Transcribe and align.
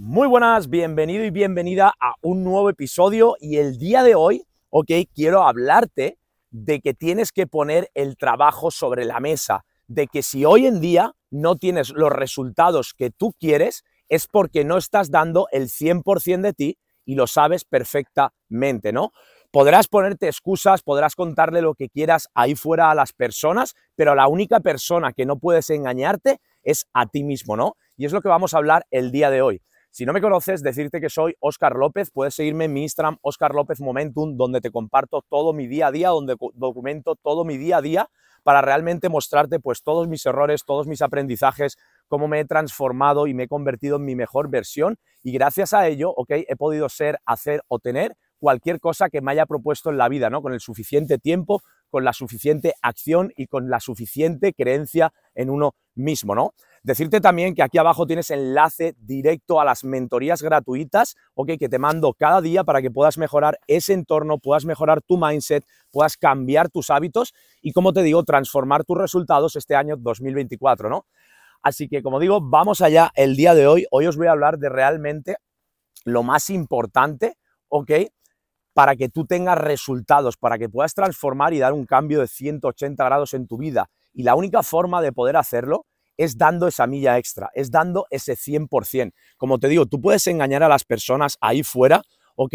Muy 0.00 0.28
buenas, 0.28 0.70
bienvenido 0.70 1.24
y 1.24 1.30
bienvenida 1.30 1.92
a 1.98 2.14
un 2.22 2.44
nuevo 2.44 2.70
episodio 2.70 3.34
y 3.40 3.56
el 3.56 3.78
día 3.78 4.04
de 4.04 4.14
hoy, 4.14 4.46
ok, 4.70 4.92
quiero 5.12 5.42
hablarte 5.42 6.18
de 6.52 6.80
que 6.80 6.94
tienes 6.94 7.32
que 7.32 7.48
poner 7.48 7.90
el 7.94 8.16
trabajo 8.16 8.70
sobre 8.70 9.04
la 9.04 9.18
mesa, 9.18 9.64
de 9.88 10.06
que 10.06 10.22
si 10.22 10.44
hoy 10.44 10.68
en 10.68 10.80
día 10.80 11.14
no 11.32 11.56
tienes 11.56 11.90
los 11.90 12.12
resultados 12.12 12.94
que 12.96 13.10
tú 13.10 13.34
quieres, 13.40 13.82
es 14.08 14.28
porque 14.28 14.64
no 14.64 14.78
estás 14.78 15.10
dando 15.10 15.48
el 15.50 15.68
100% 15.68 16.42
de 16.42 16.52
ti 16.52 16.78
y 17.04 17.16
lo 17.16 17.26
sabes 17.26 17.64
perfectamente, 17.64 18.92
¿no? 18.92 19.10
Podrás 19.50 19.88
ponerte 19.88 20.28
excusas, 20.28 20.82
podrás 20.82 21.16
contarle 21.16 21.60
lo 21.60 21.74
que 21.74 21.88
quieras 21.88 22.28
ahí 22.34 22.54
fuera 22.54 22.92
a 22.92 22.94
las 22.94 23.12
personas, 23.12 23.74
pero 23.96 24.14
la 24.14 24.28
única 24.28 24.60
persona 24.60 25.12
que 25.12 25.26
no 25.26 25.40
puedes 25.40 25.70
engañarte 25.70 26.38
es 26.62 26.86
a 26.92 27.06
ti 27.06 27.24
mismo, 27.24 27.56
¿no? 27.56 27.76
Y 27.96 28.06
es 28.06 28.12
lo 28.12 28.22
que 28.22 28.28
vamos 28.28 28.54
a 28.54 28.58
hablar 28.58 28.86
el 28.92 29.10
día 29.10 29.30
de 29.30 29.42
hoy. 29.42 29.60
Si 29.98 30.06
no 30.06 30.12
me 30.12 30.20
conoces, 30.20 30.62
decirte 30.62 31.00
que 31.00 31.10
soy 31.10 31.34
Oscar 31.40 31.74
López, 31.74 32.12
puedes 32.12 32.32
seguirme 32.32 32.66
en 32.66 32.72
mi 32.72 32.82
Instagram, 32.82 33.16
Oscar 33.20 33.52
López 33.52 33.80
Momentum, 33.80 34.36
donde 34.36 34.60
te 34.60 34.70
comparto 34.70 35.24
todo 35.28 35.52
mi 35.52 35.66
día 35.66 35.88
a 35.88 35.90
día, 35.90 36.10
donde 36.10 36.36
documento 36.54 37.16
todo 37.16 37.44
mi 37.44 37.56
día 37.56 37.78
a 37.78 37.82
día 37.82 38.08
para 38.44 38.60
realmente 38.60 39.08
mostrarte 39.08 39.58
pues 39.58 39.82
todos 39.82 40.06
mis 40.06 40.24
errores, 40.24 40.64
todos 40.64 40.86
mis 40.86 41.02
aprendizajes, 41.02 41.78
cómo 42.06 42.28
me 42.28 42.38
he 42.38 42.44
transformado 42.44 43.26
y 43.26 43.34
me 43.34 43.42
he 43.42 43.48
convertido 43.48 43.96
en 43.96 44.04
mi 44.04 44.14
mejor 44.14 44.48
versión 44.48 44.98
y 45.24 45.32
gracias 45.32 45.72
a 45.72 45.88
ello, 45.88 46.12
ok, 46.16 46.30
he 46.46 46.54
podido 46.54 46.88
ser, 46.88 47.18
hacer 47.26 47.62
o 47.66 47.80
tener 47.80 48.16
cualquier 48.38 48.78
cosa 48.78 49.10
que 49.10 49.20
me 49.20 49.32
haya 49.32 49.46
propuesto 49.46 49.90
en 49.90 49.98
la 49.98 50.08
vida, 50.08 50.30
¿no? 50.30 50.42
Con 50.42 50.52
el 50.52 50.60
suficiente 50.60 51.18
tiempo, 51.18 51.60
con 51.90 52.04
la 52.04 52.12
suficiente 52.12 52.74
acción 52.82 53.32
y 53.36 53.48
con 53.48 53.68
la 53.68 53.80
suficiente 53.80 54.52
creencia 54.52 55.12
en 55.34 55.50
uno 55.50 55.74
mismo, 55.96 56.36
¿no? 56.36 56.54
Decirte 56.82 57.20
también 57.20 57.54
que 57.54 57.62
aquí 57.62 57.78
abajo 57.78 58.06
tienes 58.06 58.30
enlace 58.30 58.94
directo 58.98 59.60
a 59.60 59.64
las 59.64 59.84
mentorías 59.84 60.42
gratuitas, 60.42 61.16
¿ok? 61.34 61.52
Que 61.58 61.68
te 61.68 61.78
mando 61.78 62.14
cada 62.14 62.40
día 62.40 62.64
para 62.64 62.80
que 62.82 62.90
puedas 62.90 63.18
mejorar 63.18 63.58
ese 63.66 63.92
entorno, 63.92 64.38
puedas 64.38 64.64
mejorar 64.64 65.02
tu 65.02 65.18
mindset, 65.18 65.64
puedas 65.90 66.16
cambiar 66.16 66.68
tus 66.70 66.90
hábitos 66.90 67.34
y, 67.60 67.72
como 67.72 67.92
te 67.92 68.02
digo, 68.02 68.22
transformar 68.24 68.84
tus 68.84 68.98
resultados 68.98 69.56
este 69.56 69.74
año 69.74 69.96
2024, 69.96 70.88
¿no? 70.88 71.06
Así 71.62 71.88
que, 71.88 72.02
como 72.02 72.20
digo, 72.20 72.40
vamos 72.40 72.80
allá 72.80 73.10
el 73.14 73.36
día 73.36 73.54
de 73.54 73.66
hoy. 73.66 73.86
Hoy 73.90 74.06
os 74.06 74.16
voy 74.16 74.28
a 74.28 74.32
hablar 74.32 74.58
de 74.58 74.68
realmente 74.68 75.36
lo 76.04 76.22
más 76.22 76.50
importante, 76.50 77.36
¿ok? 77.68 77.90
para 78.78 78.94
que 78.94 79.08
tú 79.08 79.26
tengas 79.26 79.58
resultados, 79.58 80.36
para 80.36 80.56
que 80.56 80.68
puedas 80.68 80.94
transformar 80.94 81.52
y 81.52 81.58
dar 81.58 81.72
un 81.72 81.84
cambio 81.84 82.20
de 82.20 82.28
180 82.28 83.04
grados 83.04 83.34
en 83.34 83.48
tu 83.48 83.58
vida. 83.58 83.90
Y 84.12 84.22
la 84.22 84.36
única 84.36 84.62
forma 84.62 85.02
de 85.02 85.10
poder 85.10 85.36
hacerlo 85.36 85.84
es 86.18 86.36
dando 86.36 86.66
esa 86.66 86.86
milla 86.86 87.16
extra, 87.16 87.48
es 87.54 87.70
dando 87.70 88.06
ese 88.10 88.36
100%. 88.36 89.12
Como 89.38 89.58
te 89.58 89.68
digo, 89.68 89.86
tú 89.86 90.00
puedes 90.00 90.26
engañar 90.26 90.62
a 90.62 90.68
las 90.68 90.84
personas 90.84 91.38
ahí 91.40 91.62
fuera, 91.62 92.02
¿ok? 92.36 92.54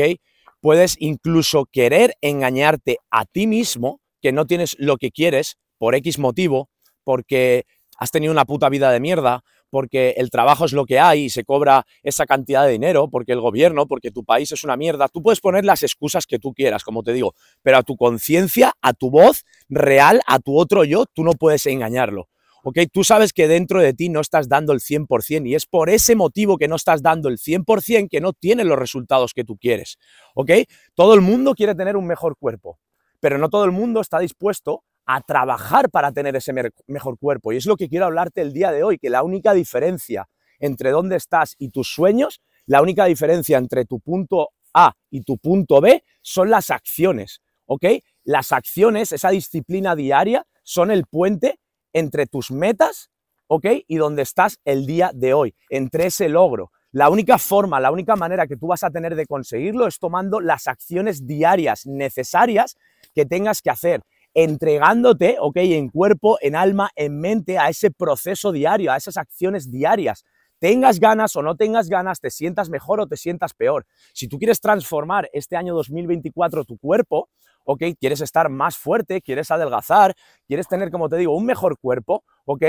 Puedes 0.61 0.95
incluso 0.99 1.65
querer 1.71 2.13
engañarte 2.21 2.97
a 3.09 3.25
ti 3.25 3.47
mismo, 3.47 4.01
que 4.21 4.31
no 4.31 4.45
tienes 4.45 4.75
lo 4.77 4.97
que 4.97 5.11
quieres 5.11 5.57
por 5.77 5.95
X 5.95 6.19
motivo, 6.19 6.69
porque 7.03 7.65
has 7.97 8.11
tenido 8.11 8.31
una 8.31 8.45
puta 8.45 8.69
vida 8.69 8.91
de 8.91 8.99
mierda, 8.99 9.43
porque 9.69 10.13
el 10.17 10.29
trabajo 10.29 10.65
es 10.65 10.71
lo 10.73 10.85
que 10.85 10.99
hay 10.99 11.23
y 11.23 11.29
se 11.31 11.43
cobra 11.43 11.85
esa 12.03 12.25
cantidad 12.25 12.63
de 12.63 12.73
dinero, 12.73 13.09
porque 13.09 13.31
el 13.31 13.41
gobierno, 13.41 13.87
porque 13.87 14.11
tu 14.11 14.23
país 14.23 14.51
es 14.51 14.63
una 14.63 14.77
mierda. 14.77 15.07
Tú 15.07 15.23
puedes 15.23 15.39
poner 15.39 15.65
las 15.65 15.81
excusas 15.81 16.27
que 16.27 16.37
tú 16.37 16.53
quieras, 16.53 16.83
como 16.83 17.01
te 17.01 17.11
digo, 17.11 17.33
pero 17.63 17.77
a 17.77 17.83
tu 17.83 17.97
conciencia, 17.97 18.73
a 18.81 18.93
tu 18.93 19.09
voz 19.09 19.45
real, 19.69 20.21
a 20.27 20.37
tu 20.37 20.59
otro 20.59 20.83
yo, 20.83 21.05
tú 21.07 21.23
no 21.23 21.31
puedes 21.31 21.65
engañarlo. 21.65 22.29
¿Ok? 22.63 22.79
Tú 22.91 23.03
sabes 23.03 23.33
que 23.33 23.47
dentro 23.47 23.81
de 23.81 23.93
ti 23.93 24.09
no 24.09 24.21
estás 24.21 24.47
dando 24.47 24.73
el 24.73 24.79
100% 24.79 25.47
y 25.47 25.55
es 25.55 25.65
por 25.65 25.89
ese 25.89 26.15
motivo 26.15 26.57
que 26.57 26.67
no 26.67 26.75
estás 26.75 27.01
dando 27.03 27.29
el 27.29 27.37
100% 27.37 28.09
que 28.09 28.21
no 28.21 28.33
tienes 28.33 28.65
los 28.65 28.79
resultados 28.79 29.33
que 29.33 29.43
tú 29.43 29.57
quieres, 29.57 29.97
¿ok? 30.33 30.51
Todo 30.95 31.13
el 31.13 31.21
mundo 31.21 31.53
quiere 31.53 31.75
tener 31.75 31.95
un 31.97 32.07
mejor 32.07 32.37
cuerpo, 32.37 32.79
pero 33.19 33.37
no 33.37 33.49
todo 33.49 33.65
el 33.65 33.71
mundo 33.71 34.01
está 34.01 34.19
dispuesto 34.19 34.83
a 35.05 35.21
trabajar 35.21 35.89
para 35.89 36.13
tener 36.13 36.35
ese 36.37 36.53
mejor 36.87 37.19
cuerpo. 37.19 37.51
Y 37.51 37.57
es 37.57 37.65
lo 37.65 37.75
que 37.75 37.89
quiero 37.89 38.05
hablarte 38.05 38.41
el 38.41 38.53
día 38.53 38.71
de 38.71 38.83
hoy, 38.83 38.97
que 38.97 39.09
la 39.09 39.23
única 39.23 39.53
diferencia 39.53 40.29
entre 40.59 40.91
dónde 40.91 41.17
estás 41.17 41.55
y 41.57 41.69
tus 41.69 41.89
sueños, 41.93 42.41
la 42.65 42.81
única 42.81 43.05
diferencia 43.05 43.57
entre 43.57 43.83
tu 43.83 43.99
punto 43.99 44.51
A 44.73 44.93
y 45.09 45.21
tu 45.21 45.37
punto 45.37 45.81
B 45.81 46.03
son 46.21 46.49
las 46.49 46.71
acciones, 46.71 47.41
¿ok? 47.65 47.85
Las 48.23 48.53
acciones, 48.53 49.11
esa 49.11 49.29
disciplina 49.29 49.93
diaria, 49.93 50.45
son 50.63 50.89
el 50.89 51.05
puente 51.05 51.59
entre 51.93 52.25
tus 52.25 52.51
metas, 52.51 53.09
¿ok? 53.47 53.65
Y 53.87 53.97
donde 53.97 54.23
estás 54.23 54.59
el 54.65 54.85
día 54.85 55.11
de 55.13 55.33
hoy, 55.33 55.55
entre 55.69 56.07
ese 56.07 56.29
logro. 56.29 56.71
La 56.91 57.09
única 57.09 57.37
forma, 57.37 57.79
la 57.79 57.91
única 57.91 58.15
manera 58.15 58.45
que 58.45 58.57
tú 58.57 58.67
vas 58.67 58.83
a 58.83 58.91
tener 58.91 59.15
de 59.15 59.25
conseguirlo 59.25 59.87
es 59.87 59.97
tomando 59.97 60.39
las 60.39 60.67
acciones 60.67 61.25
diarias 61.25 61.85
necesarias 61.85 62.75
que 63.15 63.25
tengas 63.25 63.61
que 63.61 63.71
hacer 63.71 64.01
entregándote, 64.33 65.37
ok, 65.39 65.57
en 65.57 65.89
cuerpo, 65.89 66.37
en 66.41 66.55
alma, 66.55 66.89
en 66.95 67.19
mente, 67.19 67.57
a 67.57 67.69
ese 67.69 67.91
proceso 67.91 68.51
diario, 68.51 68.91
a 68.91 68.97
esas 68.97 69.17
acciones 69.17 69.71
diarias. 69.71 70.25
Tengas 70.63 71.01
ganas 71.01 71.35
o 71.35 71.41
no 71.41 71.57
tengas 71.57 71.89
ganas, 71.89 72.21
te 72.21 72.29
sientas 72.29 72.69
mejor 72.69 73.01
o 73.01 73.05
te 73.05 73.17
sientas 73.17 73.53
peor. 73.53 73.85
Si 74.13 74.29
tú 74.29 74.37
quieres 74.37 74.61
transformar 74.61 75.29
este 75.33 75.57
año 75.57 75.75
2024 75.75 76.63
tu 76.63 76.77
cuerpo, 76.77 77.27
ok, 77.65 77.83
quieres 77.99 78.21
estar 78.21 78.47
más 78.47 78.77
fuerte, 78.77 79.21
quieres 79.21 79.51
adelgazar, 79.51 80.15
quieres 80.47 80.69
tener, 80.69 80.89
como 80.89 81.09
te 81.09 81.17
digo, 81.17 81.35
un 81.35 81.45
mejor 81.45 81.77
cuerpo, 81.77 82.23
ok, 82.45 82.63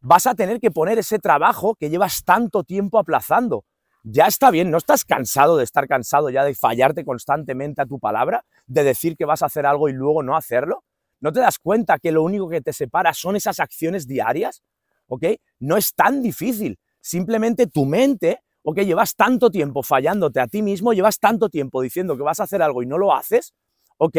vas 0.00 0.26
a 0.26 0.34
tener 0.34 0.58
que 0.58 0.72
poner 0.72 0.98
ese 0.98 1.20
trabajo 1.20 1.76
que 1.76 1.90
llevas 1.90 2.24
tanto 2.24 2.64
tiempo 2.64 2.98
aplazando 2.98 3.66
ya 4.02 4.26
está 4.26 4.50
bien, 4.50 4.72
no 4.72 4.78
estás 4.78 5.04
cansado 5.04 5.56
de 5.56 5.62
estar 5.62 5.86
cansado 5.86 6.28
ya 6.28 6.42
de 6.42 6.56
fallarte 6.56 7.04
constantemente 7.04 7.82
a 7.82 7.86
tu 7.86 8.00
palabra, 8.00 8.44
de 8.66 8.82
decir 8.82 9.16
que 9.16 9.26
vas 9.26 9.42
a 9.42 9.46
hacer 9.46 9.64
algo 9.64 9.88
y 9.88 9.92
luego 9.92 10.24
no 10.24 10.36
hacerlo. 10.36 10.82
¿No 11.20 11.30
te 11.30 11.38
das 11.38 11.60
cuenta 11.60 12.00
que 12.00 12.10
lo 12.10 12.24
único 12.24 12.48
que 12.48 12.60
te 12.60 12.72
separa 12.72 13.14
son 13.14 13.36
esas 13.36 13.60
acciones 13.60 14.08
diarias? 14.08 14.64
¿Ok? 15.06 15.26
No 15.60 15.76
es 15.76 15.94
tan 15.94 16.20
difícil. 16.20 16.80
Simplemente 17.02 17.66
tu 17.66 17.84
mente, 17.84 18.40
¿ok? 18.62 18.78
Llevas 18.78 19.14
tanto 19.16 19.50
tiempo 19.50 19.82
fallándote 19.82 20.40
a 20.40 20.46
ti 20.46 20.62
mismo, 20.62 20.92
llevas 20.92 21.18
tanto 21.18 21.50
tiempo 21.50 21.82
diciendo 21.82 22.16
que 22.16 22.22
vas 22.22 22.40
a 22.40 22.44
hacer 22.44 22.62
algo 22.62 22.82
y 22.82 22.86
no 22.86 22.96
lo 22.96 23.12
haces, 23.12 23.52
¿ok? 23.98 24.18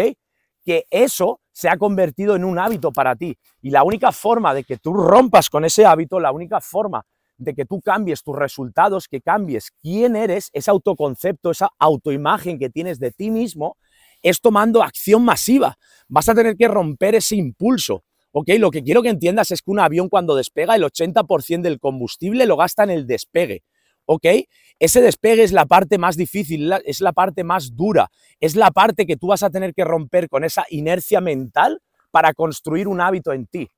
Que 0.64 0.86
eso 0.92 1.40
se 1.52 1.70
ha 1.70 1.78
convertido 1.78 2.36
en 2.36 2.44
un 2.44 2.60
hábito 2.60 2.92
para 2.92 3.16
ti. 3.16 3.38
Y 3.62 3.70
la 3.70 3.84
única 3.84 4.12
forma 4.12 4.54
de 4.54 4.66
que 4.66 4.78
tú 4.78 4.94
rompas 4.94 5.50
con 5.50 5.66
ese 5.66 5.86
hábito, 5.86 6.20
la 6.20 6.32
única 6.32 6.60
forma 6.62 7.06
de 7.38 7.54
que 7.54 7.66
tú 7.66 7.82
cambies 7.82 8.22
tus 8.22 8.36
resultados, 8.36 9.08
que 9.08 9.22
cambies 9.22 9.72
quién 9.82 10.16
eres, 10.16 10.50
ese 10.54 10.70
autoconcepto, 10.70 11.52
esa 11.52 11.70
autoimagen 11.80 12.60
que 12.60 12.70
tienes 12.70 13.00
de 13.00 13.12
ti 13.12 13.32
mismo, 13.32 13.78
es 14.22 14.42
tomando 14.42 14.84
acción 14.84 15.24
masiva. 15.24 15.78
Vas 16.08 16.30
a 16.30 16.36
tener 16.36 16.56
que 16.56 16.68
romper 16.68 17.16
ese 17.16 17.36
impulso. 17.36 18.04
¿Ok? 18.36 18.50
Lo 18.58 18.72
que 18.72 18.84
quiero 18.84 19.04
que 19.04 19.10
entiendas 19.10 19.52
es 19.52 19.62
que 19.62 19.70
un 19.70 19.80
avión 19.80 20.10
cuando 20.10 20.36
despega, 20.36 20.76
el 20.76 20.84
80% 20.84 21.62
del 21.62 21.80
combustible 21.80 22.48
lo 22.48 22.58
gasta 22.58 22.84
en 22.84 22.90
el 22.90 23.06
despegue. 23.06 23.64
¿Ok? 24.06 24.26
Ese 24.80 25.02
despegue 25.02 25.44
es 25.44 25.52
la 25.52 25.66
parte 25.68 26.00
más 26.00 26.18
difícil, 26.18 26.74
es 26.84 27.00
la 27.00 27.14
parte 27.14 27.44
más 27.44 27.76
dura, 27.76 28.10
es 28.40 28.56
la 28.56 28.72
parte 28.72 29.06
que 29.06 29.18
tú 29.18 29.28
vas 29.28 29.44
a 29.44 29.52
tener 29.52 29.74
que 29.76 29.86
romper 29.86 30.28
con 30.30 30.44
esa 30.44 30.66
inercia 30.70 31.22
mental 31.22 31.80
para 32.10 32.34
construir 32.34 32.88
un 32.88 33.02
hábito 33.02 33.34
en 33.34 33.46
ti. 33.46 33.70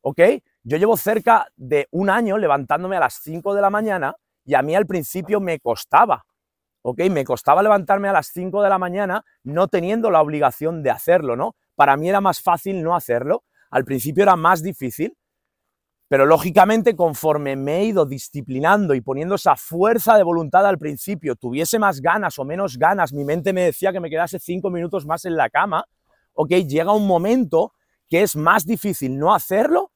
¿Ok? 0.00 0.20
Yo 0.62 0.78
llevo 0.78 0.96
cerca 0.96 1.46
de 1.54 1.86
un 1.90 2.08
año 2.08 2.38
levantándome 2.38 2.96
a 2.96 3.00
las 3.00 3.20
5 3.22 3.54
de 3.54 3.60
la 3.60 3.70
mañana 3.70 4.16
y 4.44 4.54
a 4.54 4.62
mí 4.62 4.74
al 4.74 4.86
principio 4.86 5.38
me 5.38 5.60
costaba, 5.60 6.24
¿ok? 6.82 7.02
Me 7.10 7.24
costaba 7.24 7.62
levantarme 7.62 8.08
a 8.08 8.12
las 8.12 8.28
5 8.28 8.62
de 8.62 8.68
la 8.68 8.78
mañana 8.78 9.24
no 9.42 9.68
teniendo 9.68 10.10
la 10.10 10.22
obligación 10.22 10.82
de 10.82 10.90
hacerlo, 10.90 11.36
¿no? 11.36 11.56
Para 11.74 11.96
mí 11.96 12.08
era 12.08 12.20
más 12.20 12.40
fácil 12.40 12.82
no 12.82 12.96
hacerlo, 12.96 13.44
al 13.70 13.84
principio 13.84 14.22
era 14.22 14.36
más 14.36 14.62
difícil, 14.62 15.16
pero 16.08 16.24
lógicamente 16.24 16.94
conforme 16.94 17.56
me 17.56 17.78
he 17.78 17.84
ido 17.86 18.06
disciplinando 18.06 18.94
y 18.94 19.00
poniendo 19.00 19.34
esa 19.34 19.56
fuerza 19.56 20.16
de 20.16 20.22
voluntad 20.22 20.64
al 20.66 20.78
principio, 20.78 21.34
tuviese 21.34 21.78
más 21.78 22.00
ganas 22.00 22.38
o 22.38 22.44
menos 22.44 22.78
ganas, 22.78 23.12
mi 23.12 23.24
mente 23.24 23.52
me 23.52 23.62
decía 23.62 23.92
que 23.92 24.00
me 24.00 24.10
quedase 24.10 24.38
5 24.38 24.70
minutos 24.70 25.04
más 25.04 25.24
en 25.24 25.36
la 25.36 25.50
cama, 25.50 25.84
¿ok? 26.34 26.50
Llega 26.68 26.92
un 26.92 27.06
momento 27.06 27.72
que 28.08 28.22
es 28.22 28.36
más 28.36 28.64
difícil 28.64 29.18
no 29.18 29.34
hacerlo 29.34 29.90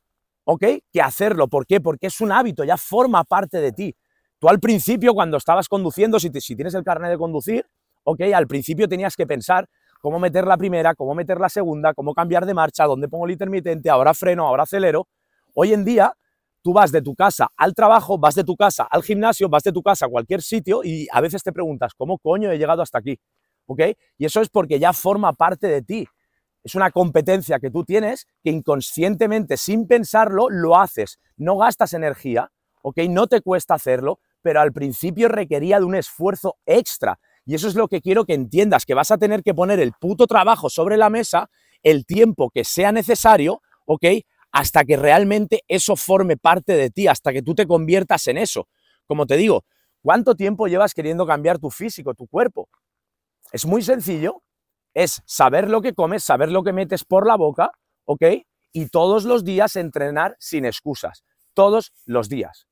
¿ok? 0.45 0.65
Que 0.93 1.01
hacerlo. 1.01 1.49
¿Por 1.49 1.67
qué? 1.67 1.81
Porque 1.81 2.09
es 2.09 2.21
un 2.21 2.33
hábito, 2.33 2.65
ya 2.65 2.77
forma 2.77 3.23
parte 3.25 3.61
de 3.61 3.71
ti. 3.73 3.95
Tú 4.41 4.49
al 4.49 4.59
principio, 4.59 5.15
cuando 5.15 5.37
estabas 5.37 5.69
conduciendo, 5.69 6.19
si, 6.19 6.31
si 6.41 6.57
tienes 6.57 6.75
el 6.75 6.83
carnet 6.83 7.11
de 7.11 7.19
conducir, 7.19 7.67
¿ok? 8.05 8.23
Al 8.35 8.49
principio 8.49 8.89
tenías 8.89 9.15
que 9.15 9.27
pensar 9.27 9.69
cómo 10.01 10.19
meter 10.19 10.47
la 10.47 10.57
primera, 10.57 10.95
cómo 10.95 11.15
meter 11.15 11.39
la 11.39 11.49
segunda, 11.49 11.95
cómo 11.95 12.15
cambiar 12.15 12.47
de 12.47 12.55
marcha, 12.55 12.85
dónde 12.85 13.09
pongo 13.09 13.27
el 13.27 13.33
intermitente, 13.33 13.89
ahora 13.91 14.15
freno, 14.15 14.47
ahora 14.47 14.65
acelero. 14.65 15.07
Hoy 15.55 15.73
en 15.73 15.85
día, 15.85 16.13
tú 16.63 16.73
vas 16.73 16.91
de 16.91 17.03
tu 17.03 17.15
casa 17.15 17.49
al 17.57 17.75
trabajo, 17.75 18.19
vas 18.19 18.35
de 18.35 18.45
tu 18.45 18.57
casa 18.57 18.85
al 18.91 19.03
gimnasio, 19.03 19.49
vas 19.49 19.63
de 19.63 19.73
tu 19.73 19.83
casa 19.83 20.07
a 20.07 20.09
cualquier 20.09 20.43
sitio 20.43 20.83
y 20.83 21.07
a 21.13 21.21
veces 21.21 21.43
te 21.43 21.53
preguntas, 21.53 21.95
¿cómo 21.95 22.19
coño 22.19 22.51
he 22.51 22.59
llegado 22.59 22.83
hasta 22.83 22.99
aquí? 22.99 23.19
¿Ok? 23.67 23.81
Y 24.19 24.25
eso 24.25 24.41
es 24.41 24.49
porque 24.49 24.79
ya 24.79 24.93
forma 24.93 25.33
parte 25.33 25.69
de 25.69 25.83
ti 25.83 26.09
es 26.63 26.75
una 26.75 26.91
competencia 26.91 27.59
que 27.59 27.71
tú 27.71 27.85
tienes 27.85 28.27
que 28.43 28.51
inconscientemente, 28.51 29.57
sin 29.57 29.87
pensarlo, 29.87 30.51
lo 30.51 30.79
haces. 30.79 31.19
No 31.37 31.57
gastas 31.57 31.95
energía, 31.95 32.51
¿ok? 32.83 32.99
No 33.09 33.27
te 33.27 33.41
cuesta 33.41 33.75
hacerlo, 33.75 34.21
pero 34.43 34.61
al 34.61 34.73
principio 34.73 35.29
requería 35.29 35.79
de 35.79 35.87
un 35.87 35.95
esfuerzo 35.95 36.59
extra. 36.67 37.19
Y 37.47 37.55
eso 37.55 37.69
es 37.69 37.75
lo 37.75 37.89
que 37.89 38.01
quiero 38.01 38.25
que 38.25 38.35
entiendas, 38.35 38.85
que 38.85 38.95
vas 38.95 39.11
a 39.11 39.19
tener 39.19 39.43
que 39.43 39.55
poner 39.55 39.81
el 39.81 39.93
puto 39.93 40.27
trabajo 40.27 40.71
sobre 40.71 40.97
la 40.97 41.11
mesa 41.11 41.51
el 41.83 42.05
tiempo 42.05 42.51
que 42.51 42.65
sea 42.65 42.93
necesario, 42.93 43.63
¿ok? 43.87 44.05
Hasta 44.53 44.85
que 44.85 44.97
realmente 44.97 45.63
eso 45.69 45.97
forme 45.97 46.37
parte 46.37 46.75
de 46.75 46.91
ti, 46.91 47.07
hasta 47.07 47.33
que 47.33 47.43
tú 47.43 47.55
te 47.55 47.67
conviertas 47.67 48.27
en 48.27 48.39
eso. 48.39 48.69
Como 49.07 49.27
te 49.27 49.37
digo, 49.37 49.65
¿cuánto 50.03 50.35
tiempo 50.35 50.67
llevas 50.67 50.95
queriendo 50.95 51.27
cambiar 51.27 51.59
tu 51.59 51.71
físico, 51.71 52.15
tu 52.15 52.27
cuerpo? 52.27 52.69
Es 53.53 53.65
muy 53.67 53.83
sencillo, 53.83 54.43
es 54.95 55.23
saber 55.27 55.69
lo 55.69 55.83
que 55.83 55.95
comes, 55.95 56.23
saber 56.25 56.51
lo 56.51 56.63
que 56.63 56.73
metes 56.73 57.05
por 57.05 57.27
la 57.27 57.37
boca, 57.37 57.73
¿ok? 58.05 58.23
Y 58.73 58.87
todos 58.89 59.25
los 59.25 59.45
días 59.45 59.77
entrenar 59.77 60.37
sin 60.39 60.65
excusas, 60.65 61.25
todos 61.55 61.93
los 62.05 62.29
días. 62.29 62.70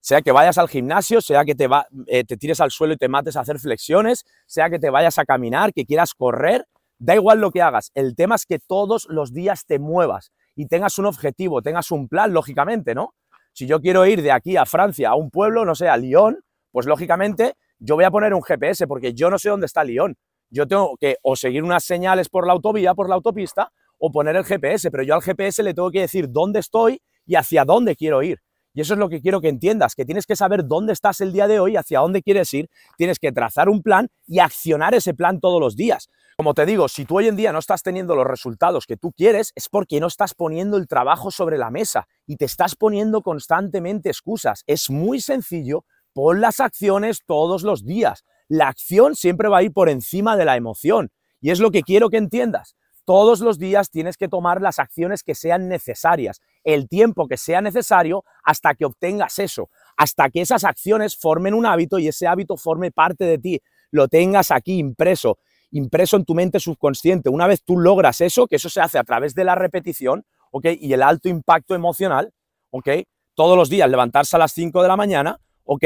Sea 0.00 0.22
que 0.22 0.32
vayas 0.32 0.56
al 0.58 0.68
gimnasio, 0.68 1.20
sea 1.20 1.44
que 1.44 1.54
te, 1.54 1.68
eh, 2.06 2.24
te 2.24 2.36
tires 2.36 2.60
al 2.60 2.70
suelo 2.70 2.94
y 2.94 2.96
te 2.96 3.08
mates 3.08 3.36
a 3.36 3.40
hacer 3.40 3.58
flexiones, 3.58 4.24
sea 4.46 4.70
que 4.70 4.78
te 4.78 4.90
vayas 4.90 5.18
a 5.18 5.24
caminar, 5.24 5.72
que 5.72 5.84
quieras 5.84 6.14
correr, 6.14 6.66
da 6.98 7.14
igual 7.14 7.40
lo 7.40 7.50
que 7.50 7.62
hagas. 7.62 7.90
El 7.94 8.14
tema 8.14 8.34
es 8.34 8.46
que 8.46 8.58
todos 8.58 9.06
los 9.10 9.32
días 9.32 9.66
te 9.66 9.78
muevas 9.78 10.32
y 10.54 10.66
tengas 10.66 10.98
un 10.98 11.06
objetivo, 11.06 11.62
tengas 11.62 11.90
un 11.90 12.08
plan, 12.08 12.32
lógicamente, 12.32 12.94
¿no? 12.94 13.14
Si 13.52 13.66
yo 13.66 13.80
quiero 13.80 14.06
ir 14.06 14.22
de 14.22 14.32
aquí 14.32 14.56
a 14.56 14.64
Francia, 14.64 15.10
a 15.10 15.16
un 15.16 15.30
pueblo, 15.30 15.64
no 15.64 15.74
sé, 15.74 15.88
a 15.88 15.96
Lyon, 15.96 16.38
pues 16.70 16.86
lógicamente 16.86 17.54
yo 17.78 17.94
voy 17.94 18.04
a 18.04 18.10
poner 18.10 18.32
un 18.34 18.42
GPS 18.42 18.86
porque 18.86 19.14
yo 19.14 19.30
no 19.30 19.38
sé 19.38 19.48
dónde 19.48 19.66
está 19.66 19.84
Lyon. 19.84 20.16
Yo 20.50 20.66
tengo 20.66 20.96
que 20.98 21.16
o 21.22 21.36
seguir 21.36 21.62
unas 21.62 21.84
señales 21.84 22.28
por 22.28 22.46
la 22.46 22.52
autovía, 22.52 22.94
por 22.94 23.08
la 23.08 23.14
autopista, 23.14 23.72
o 23.98 24.10
poner 24.10 24.36
el 24.36 24.44
GPS, 24.44 24.90
pero 24.90 25.02
yo 25.02 25.14
al 25.14 25.22
GPS 25.22 25.62
le 25.62 25.74
tengo 25.74 25.90
que 25.90 26.00
decir 26.00 26.26
dónde 26.30 26.60
estoy 26.60 27.02
y 27.26 27.36
hacia 27.36 27.64
dónde 27.64 27.96
quiero 27.96 28.22
ir. 28.22 28.40
Y 28.72 28.80
eso 28.80 28.94
es 28.94 29.00
lo 29.00 29.08
que 29.08 29.20
quiero 29.20 29.40
que 29.40 29.48
entiendas, 29.48 29.94
que 29.94 30.04
tienes 30.04 30.26
que 30.26 30.36
saber 30.36 30.64
dónde 30.66 30.92
estás 30.92 31.20
el 31.20 31.32
día 31.32 31.48
de 31.48 31.58
hoy, 31.58 31.76
hacia 31.76 32.00
dónde 32.00 32.22
quieres 32.22 32.52
ir, 32.54 32.68
tienes 32.96 33.18
que 33.18 33.32
trazar 33.32 33.68
un 33.68 33.82
plan 33.82 34.08
y 34.26 34.38
accionar 34.38 34.94
ese 34.94 35.12
plan 35.12 35.40
todos 35.40 35.60
los 35.60 35.74
días. 35.74 36.08
Como 36.36 36.54
te 36.54 36.64
digo, 36.64 36.88
si 36.88 37.04
tú 37.04 37.18
hoy 37.18 37.28
en 37.28 37.36
día 37.36 37.52
no 37.52 37.58
estás 37.58 37.82
teniendo 37.82 38.14
los 38.14 38.26
resultados 38.26 38.86
que 38.86 38.96
tú 38.96 39.12
quieres, 39.12 39.52
es 39.56 39.68
porque 39.68 40.00
no 40.00 40.06
estás 40.06 40.34
poniendo 40.34 40.76
el 40.76 40.86
trabajo 40.86 41.30
sobre 41.30 41.58
la 41.58 41.70
mesa 41.70 42.06
y 42.26 42.36
te 42.36 42.46
estás 42.46 42.76
poniendo 42.76 43.22
constantemente 43.22 44.08
excusas. 44.08 44.62
Es 44.66 44.88
muy 44.88 45.20
sencillo, 45.20 45.84
pon 46.14 46.40
las 46.40 46.60
acciones 46.60 47.22
todos 47.26 47.62
los 47.62 47.84
días. 47.84 48.24
La 48.48 48.68
acción 48.68 49.16
siempre 49.16 49.48
va 49.48 49.58
a 49.58 49.62
ir 49.64 49.72
por 49.72 49.88
encima 49.88 50.36
de 50.36 50.44
la 50.44 50.56
emoción. 50.56 51.10
Y 51.40 51.50
es 51.50 51.60
lo 51.60 51.70
que 51.70 51.82
quiero 51.82 52.08
que 52.08 52.16
entiendas. 52.16 52.74
Todos 53.10 53.40
los 53.40 53.58
días 53.58 53.90
tienes 53.90 54.16
que 54.16 54.28
tomar 54.28 54.62
las 54.62 54.78
acciones 54.78 55.24
que 55.24 55.34
sean 55.34 55.68
necesarias, 55.68 56.40
el 56.62 56.88
tiempo 56.88 57.26
que 57.26 57.36
sea 57.36 57.60
necesario 57.60 58.22
hasta 58.44 58.72
que 58.76 58.84
obtengas 58.84 59.40
eso, 59.40 59.68
hasta 59.96 60.30
que 60.30 60.42
esas 60.42 60.62
acciones 60.62 61.16
formen 61.16 61.54
un 61.54 61.66
hábito 61.66 61.98
y 61.98 62.06
ese 62.06 62.28
hábito 62.28 62.56
forme 62.56 62.92
parte 62.92 63.24
de 63.24 63.38
ti, 63.38 63.60
lo 63.90 64.06
tengas 64.06 64.52
aquí 64.52 64.78
impreso, 64.78 65.38
impreso 65.72 66.18
en 66.18 66.24
tu 66.24 66.36
mente 66.36 66.60
subconsciente. 66.60 67.30
Una 67.30 67.48
vez 67.48 67.64
tú 67.64 67.76
logras 67.76 68.20
eso, 68.20 68.46
que 68.46 68.54
eso 68.54 68.70
se 68.70 68.80
hace 68.80 68.96
a 68.96 69.02
través 69.02 69.34
de 69.34 69.42
la 69.42 69.56
repetición, 69.56 70.24
¿ok? 70.52 70.66
Y 70.78 70.92
el 70.92 71.02
alto 71.02 71.28
impacto 71.28 71.74
emocional, 71.74 72.32
¿ok? 72.70 72.90
Todos 73.34 73.56
los 73.56 73.68
días 73.68 73.90
levantarse 73.90 74.36
a 74.36 74.38
las 74.38 74.52
5 74.52 74.82
de 74.82 74.86
la 74.86 74.96
mañana, 74.96 75.40
¿ok? 75.64 75.84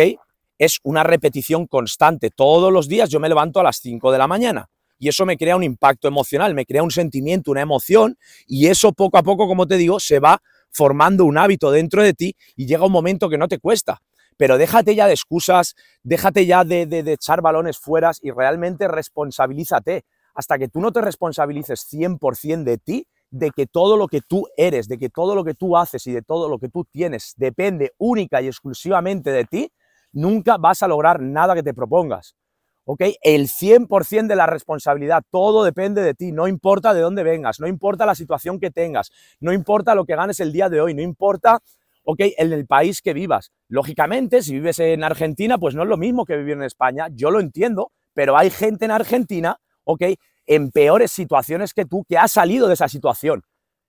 Es 0.58 0.78
una 0.82 1.02
repetición 1.02 1.68
constante. 1.68 2.28
Todos 2.28 2.70
los 2.70 2.86
días 2.86 3.08
yo 3.08 3.18
me 3.18 3.30
levanto 3.30 3.60
a 3.60 3.62
las 3.62 3.78
5 3.78 4.12
de 4.12 4.18
la 4.18 4.26
mañana 4.26 4.68
y 4.98 5.08
eso 5.08 5.26
me 5.26 5.36
crea 5.36 5.56
un 5.56 5.64
impacto 5.64 6.08
emocional, 6.08 6.54
me 6.54 6.66
crea 6.66 6.82
un 6.82 6.90
sentimiento, 6.90 7.50
una 7.50 7.60
emoción 7.60 8.16
y 8.46 8.66
eso 8.66 8.92
poco 8.92 9.18
a 9.18 9.22
poco, 9.22 9.46
como 9.46 9.66
te 9.66 9.76
digo, 9.76 10.00
se 10.00 10.20
va 10.20 10.40
formando 10.70 11.24
un 11.24 11.38
hábito 11.38 11.70
dentro 11.70 12.02
de 12.02 12.14
ti 12.14 12.36
y 12.56 12.66
llega 12.66 12.86
un 12.86 12.92
momento 12.92 13.28
que 13.28 13.38
no 13.38 13.48
te 13.48 13.58
cuesta. 13.58 14.00
Pero 14.36 14.58
déjate 14.58 14.94
ya 14.94 15.06
de 15.06 15.12
excusas, 15.12 15.74
déjate 16.02 16.46
ya 16.46 16.64
de, 16.64 16.86
de, 16.86 17.12
echar 17.12 17.40
balones 17.40 17.78
fuera 17.78 18.10
y 18.20 18.30
realmente 18.32 18.88
responsabilízate. 18.88 20.04
Hasta 20.34 20.58
que 20.58 20.66
tú 20.66 20.80
no 20.80 20.90
te 20.90 21.00
responsabilices 21.00 21.86
100% 21.88 22.64
de 22.64 22.78
ti, 22.78 23.06
de 23.30 23.52
que 23.52 23.66
todo 23.66 23.96
lo 23.96 24.08
que 24.08 24.20
tú 24.20 24.48
eres, 24.56 24.88
de 24.88 24.98
que 24.98 25.08
todo 25.08 25.36
lo 25.36 25.44
que 25.44 25.54
tú 25.54 25.76
haces 25.76 26.06
y 26.08 26.12
de 26.12 26.22
todo 26.22 26.48
lo 26.48 26.58
que 26.58 26.68
tú 26.68 26.84
tienes 26.84 27.34
depende 27.36 27.92
única 27.98 28.42
y 28.42 28.48
exclusivamente 28.48 29.30
de 29.30 29.44
ti, 29.44 29.72
nunca 30.12 30.56
vas 30.56 30.82
a 30.82 30.88
lograr 30.88 31.20
nada 31.20 31.54
que 31.54 31.62
te 31.62 31.74
propongas. 31.74 32.34
¿Ok? 32.84 33.02
El 33.22 33.48
100% 33.48 34.26
de 34.26 34.36
la 34.36 34.46
responsabilidad, 34.46 35.22
todo 35.30 35.64
depende 35.64 36.02
de 36.02 36.14
ti, 36.14 36.32
no 36.32 36.48
importa 36.48 36.94
de 36.94 37.00
dónde 37.00 37.22
vengas, 37.22 37.60
no 37.60 37.66
importa 37.66 38.06
la 38.06 38.14
situación 38.14 38.60
que 38.60 38.70
tengas, 38.70 39.10
no 39.40 39.52
importa 39.52 39.94
lo 39.94 40.04
que 40.04 40.16
ganes 40.16 40.40
el 40.40 40.52
día 40.52 40.68
de 40.68 40.80
hoy, 40.80 40.94
no 40.94 41.02
importa, 41.02 41.60
¿ok? 42.04 42.20
En 42.36 42.52
el 42.52 42.66
país 42.66 43.00
que 43.00 43.14
vivas. 43.14 43.52
Lógicamente, 43.68 44.42
si 44.42 44.54
vives 44.54 44.78
en 44.78 45.04
Argentina, 45.04 45.58
pues 45.58 45.74
no 45.74 45.82
es 45.82 45.88
lo 45.88 45.96
mismo 45.96 46.24
que 46.24 46.36
vivir 46.36 46.54
en 46.54 46.62
España, 46.62 47.08
yo 47.12 47.30
lo 47.30 47.40
entiendo, 47.40 47.92
pero 48.12 48.36
hay 48.36 48.50
gente 48.50 48.84
en 48.84 48.90
Argentina, 48.90 49.58
¿ok? 49.84 50.02
En 50.46 50.70
peores 50.70 51.10
situaciones 51.10 51.72
que 51.72 51.86
tú, 51.86 52.04
que 52.06 52.18
ha 52.18 52.28
salido 52.28 52.68
de 52.68 52.74
esa 52.74 52.88
situación. 52.88 53.42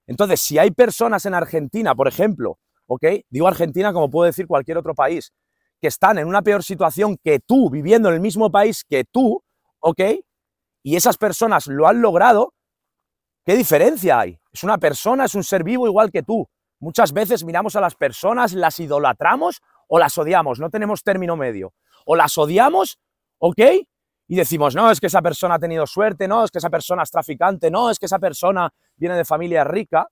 Entonces, 0.07 0.39
si 0.39 0.57
hay 0.57 0.71
personas 0.71 1.25
en 1.25 1.33
Argentina, 1.33 1.95
por 1.95 2.07
ejemplo, 2.07 2.59
¿ok? 2.87 3.05
Digo 3.29 3.47
Argentina 3.47 3.91
como 3.91 4.09
puedo 4.09 4.27
decir 4.27 4.47
cualquier 4.47 4.77
otro 4.77 4.93
país, 4.93 5.33
que 5.85 5.89
están 5.89 6.17
en 6.17 6.27
una 6.27 6.41
peor 6.41 6.63
situación 6.63 7.15
que 7.23 7.39
tú, 7.39 7.69
viviendo 7.69 8.09
en 8.09 8.15
el 8.15 8.19
mismo 8.19 8.49
país 8.49 8.83
que 8.83 9.03
tú, 9.03 9.43
¿ok? 9.77 9.99
Y 10.81 10.95
esas 10.95 11.15
personas 11.15 11.67
lo 11.67 11.87
han 11.87 12.01
logrado, 12.01 12.55
¿qué 13.45 13.55
diferencia 13.55 14.19
hay? 14.19 14.39
Es 14.51 14.63
una 14.63 14.79
persona, 14.79 15.25
es 15.25 15.35
un 15.35 15.43
ser 15.43 15.63
vivo 15.63 15.85
igual 15.85 16.09
que 16.09 16.23
tú. 16.23 16.49
Muchas 16.79 17.13
veces 17.13 17.43
miramos 17.43 17.75
a 17.75 17.81
las 17.81 17.93
personas, 17.93 18.53
las 18.53 18.79
idolatramos 18.79 19.61
o 19.87 19.99
las 19.99 20.17
odiamos, 20.17 20.59
no 20.59 20.71
tenemos 20.71 21.03
término 21.03 21.35
medio. 21.35 21.75
O 22.03 22.15
las 22.15 22.35
odiamos, 22.35 22.97
¿ok? 23.37 23.59
Y 24.27 24.35
decimos, 24.35 24.73
no, 24.73 24.89
es 24.89 24.99
que 24.99 25.05
esa 25.05 25.21
persona 25.21 25.53
ha 25.53 25.59
tenido 25.59 25.85
suerte, 25.85 26.27
no, 26.27 26.45
es 26.45 26.49
que 26.49 26.57
esa 26.57 26.71
persona 26.71 27.03
es 27.03 27.11
traficante, 27.11 27.69
no, 27.69 27.91
es 27.91 27.99
que 27.99 28.07
esa 28.07 28.17
persona 28.17 28.73
viene 28.95 29.15
de 29.17 29.23
familia 29.23 29.63
rica. 29.63 30.07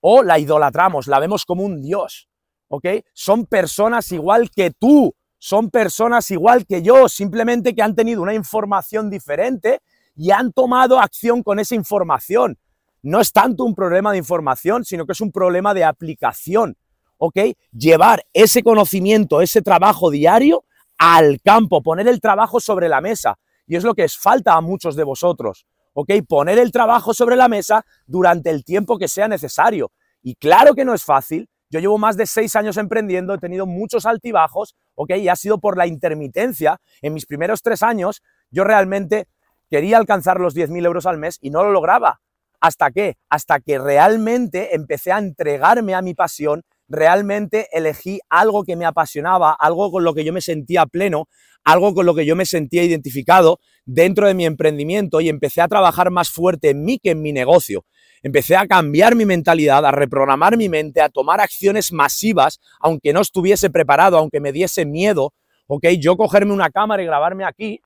O 0.00 0.22
la 0.22 0.38
idolatramos, 0.38 1.06
la 1.06 1.18
vemos 1.18 1.44
como 1.44 1.64
un 1.64 1.82
dios. 1.82 2.30
¿ok? 2.68 2.86
Son 3.12 3.46
personas 3.46 4.12
igual 4.12 4.50
que 4.50 4.70
tú, 4.70 5.14
son 5.38 5.70
personas 5.70 6.30
igual 6.30 6.66
que 6.66 6.82
yo, 6.82 7.08
simplemente 7.08 7.74
que 7.74 7.82
han 7.82 7.94
tenido 7.94 8.22
una 8.22 8.34
información 8.34 9.08
diferente 9.08 9.80
y 10.16 10.32
han 10.32 10.52
tomado 10.52 10.98
acción 10.98 11.42
con 11.42 11.58
esa 11.58 11.74
información. 11.74 12.58
No 13.02 13.20
es 13.20 13.32
tanto 13.32 13.64
un 13.64 13.74
problema 13.74 14.10
de 14.10 14.18
información, 14.18 14.84
sino 14.84 15.06
que 15.06 15.12
es 15.12 15.20
un 15.20 15.30
problema 15.30 15.72
de 15.74 15.84
aplicación, 15.84 16.76
¿ok? 17.16 17.38
Llevar 17.72 18.24
ese 18.32 18.62
conocimiento, 18.64 19.40
ese 19.40 19.62
trabajo 19.62 20.10
diario 20.10 20.64
al 20.98 21.40
campo, 21.40 21.82
poner 21.82 22.08
el 22.08 22.20
trabajo 22.20 22.58
sobre 22.58 22.88
la 22.88 23.00
mesa. 23.00 23.38
Y 23.66 23.76
es 23.76 23.84
lo 23.84 23.94
que 23.94 24.04
es 24.04 24.16
falta 24.16 24.54
a 24.54 24.60
muchos 24.60 24.96
de 24.96 25.04
vosotros, 25.04 25.66
¿ok? 25.92 26.10
Poner 26.28 26.58
el 26.58 26.72
trabajo 26.72 27.14
sobre 27.14 27.36
la 27.36 27.48
mesa 27.48 27.86
durante 28.06 28.50
el 28.50 28.64
tiempo 28.64 28.98
que 28.98 29.06
sea 29.06 29.28
necesario. 29.28 29.92
Y 30.20 30.34
claro 30.34 30.74
que 30.74 30.84
no 30.84 30.94
es 30.94 31.04
fácil, 31.04 31.48
yo 31.70 31.80
llevo 31.80 31.98
más 31.98 32.16
de 32.16 32.26
seis 32.26 32.56
años 32.56 32.76
emprendiendo, 32.76 33.34
he 33.34 33.38
tenido 33.38 33.66
muchos 33.66 34.06
altibajos, 34.06 34.74
¿ok? 34.94 35.16
Y 35.16 35.28
ha 35.28 35.36
sido 35.36 35.58
por 35.58 35.76
la 35.76 35.86
intermitencia. 35.86 36.80
En 37.02 37.14
mis 37.14 37.26
primeros 37.26 37.62
tres 37.62 37.82
años, 37.82 38.22
yo 38.50 38.64
realmente 38.64 39.26
quería 39.70 39.98
alcanzar 39.98 40.40
los 40.40 40.54
10.000 40.56 40.86
euros 40.86 41.06
al 41.06 41.18
mes 41.18 41.38
y 41.40 41.50
no 41.50 41.62
lo 41.62 41.72
lograba. 41.72 42.20
¿Hasta 42.60 42.90
qué? 42.90 43.16
Hasta 43.28 43.60
que 43.60 43.78
realmente 43.78 44.74
empecé 44.74 45.12
a 45.12 45.18
entregarme 45.18 45.94
a 45.94 46.02
mi 46.02 46.14
pasión, 46.14 46.62
realmente 46.88 47.68
elegí 47.72 48.20
algo 48.30 48.64
que 48.64 48.74
me 48.74 48.86
apasionaba, 48.86 49.52
algo 49.52 49.90
con 49.90 50.04
lo 50.04 50.14
que 50.14 50.24
yo 50.24 50.32
me 50.32 50.40
sentía 50.40 50.86
pleno, 50.86 51.28
algo 51.64 51.94
con 51.94 52.06
lo 52.06 52.14
que 52.14 52.24
yo 52.24 52.34
me 52.34 52.46
sentía 52.46 52.82
identificado 52.82 53.60
dentro 53.84 54.26
de 54.26 54.34
mi 54.34 54.46
emprendimiento 54.46 55.20
y 55.20 55.28
empecé 55.28 55.60
a 55.60 55.68
trabajar 55.68 56.10
más 56.10 56.30
fuerte 56.30 56.70
en 56.70 56.84
mí 56.84 56.98
que 56.98 57.10
en 57.10 57.20
mi 57.20 57.32
negocio 57.32 57.84
empecé 58.22 58.56
a 58.56 58.66
cambiar 58.66 59.14
mi 59.14 59.24
mentalidad, 59.24 59.84
a 59.84 59.90
reprogramar 59.90 60.56
mi 60.56 60.68
mente, 60.68 61.00
a 61.00 61.08
tomar 61.08 61.40
acciones 61.40 61.92
masivas, 61.92 62.60
aunque 62.80 63.12
no 63.12 63.20
estuviese 63.20 63.70
preparado, 63.70 64.18
aunque 64.18 64.40
me 64.40 64.52
diese 64.52 64.84
miedo, 64.84 65.32
¿ok? 65.66 65.86
Yo 65.98 66.16
cogerme 66.16 66.52
una 66.52 66.70
cámara 66.70 67.02
y 67.02 67.06
grabarme 67.06 67.44
aquí, 67.44 67.80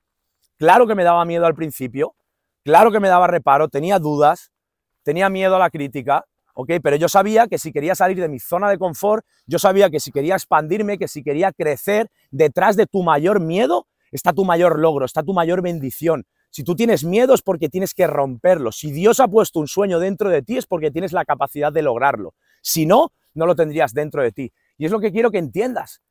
claro 0.57 0.87
que 0.87 0.95
me 0.95 1.03
daba 1.03 1.25
miedo 1.25 1.45
al 1.45 1.55
principio, 1.55 2.15
claro 2.63 2.91
que 2.91 2.99
me 2.99 3.07
daba 3.07 3.27
reparo, 3.27 3.67
tenía 3.67 3.99
dudas, 3.99 4.51
tenía 5.03 5.29
miedo 5.29 5.55
a 5.55 5.59
la 5.59 5.69
crítica, 5.69 6.25
¿ok? 6.53 6.71
Pero 6.81 6.95
yo 6.95 7.09
sabía 7.09 7.47
que 7.47 7.57
si 7.57 7.71
quería 7.71 7.95
salir 7.95 8.19
de 8.19 8.29
mi 8.29 8.39
zona 8.39 8.69
de 8.69 8.77
confort, 8.77 9.25
yo 9.45 9.59
sabía 9.59 9.89
que 9.89 9.99
si 9.99 10.11
quería 10.11 10.35
expandirme, 10.35 10.97
que 10.97 11.07
si 11.07 11.23
quería 11.23 11.51
crecer, 11.51 12.09
detrás 12.31 12.75
de 12.75 12.85
tu 12.85 13.03
mayor 13.03 13.39
miedo 13.39 13.87
está 14.11 14.31
tu 14.31 14.45
mayor 14.45 14.79
logro, 14.79 15.05
está 15.05 15.23
tu 15.23 15.33
mayor 15.33 15.61
bendición. 15.61 16.25
Si 16.55 16.63
tú 16.63 16.75
tienes 16.75 17.03
miedo 17.03 17.33
es 17.33 17.41
porque 17.41 17.67
tienes 17.67 17.95
que 17.95 18.05
romperlo. 18.05 18.71
Si 18.71 18.91
Dios 18.91 19.19
ha 19.19 19.27
puesto 19.27 19.59
un 19.59 19.67
sueño 19.67 19.99
dentro 19.99 20.29
de 20.29 20.43
ti 20.43 20.55
es 20.55 20.67
porque 20.67 20.91
tienes 20.91 21.11
la 21.11 21.25
capacidad 21.25 21.73
de 21.73 21.81
lograrlo. 21.81 22.35
Si 22.61 22.85
no, 22.85 23.11
no 23.33 23.47
lo 23.47 23.55
tendrías 23.55 23.91
dentro 23.91 24.21
de 24.21 24.31
ti. 24.31 24.53
Y 24.77 24.85
es 24.85 24.91
lo 24.91 24.99
que 24.99 25.11
quiero 25.11 25.31
que 25.31 25.39
entiendas. 25.39 26.03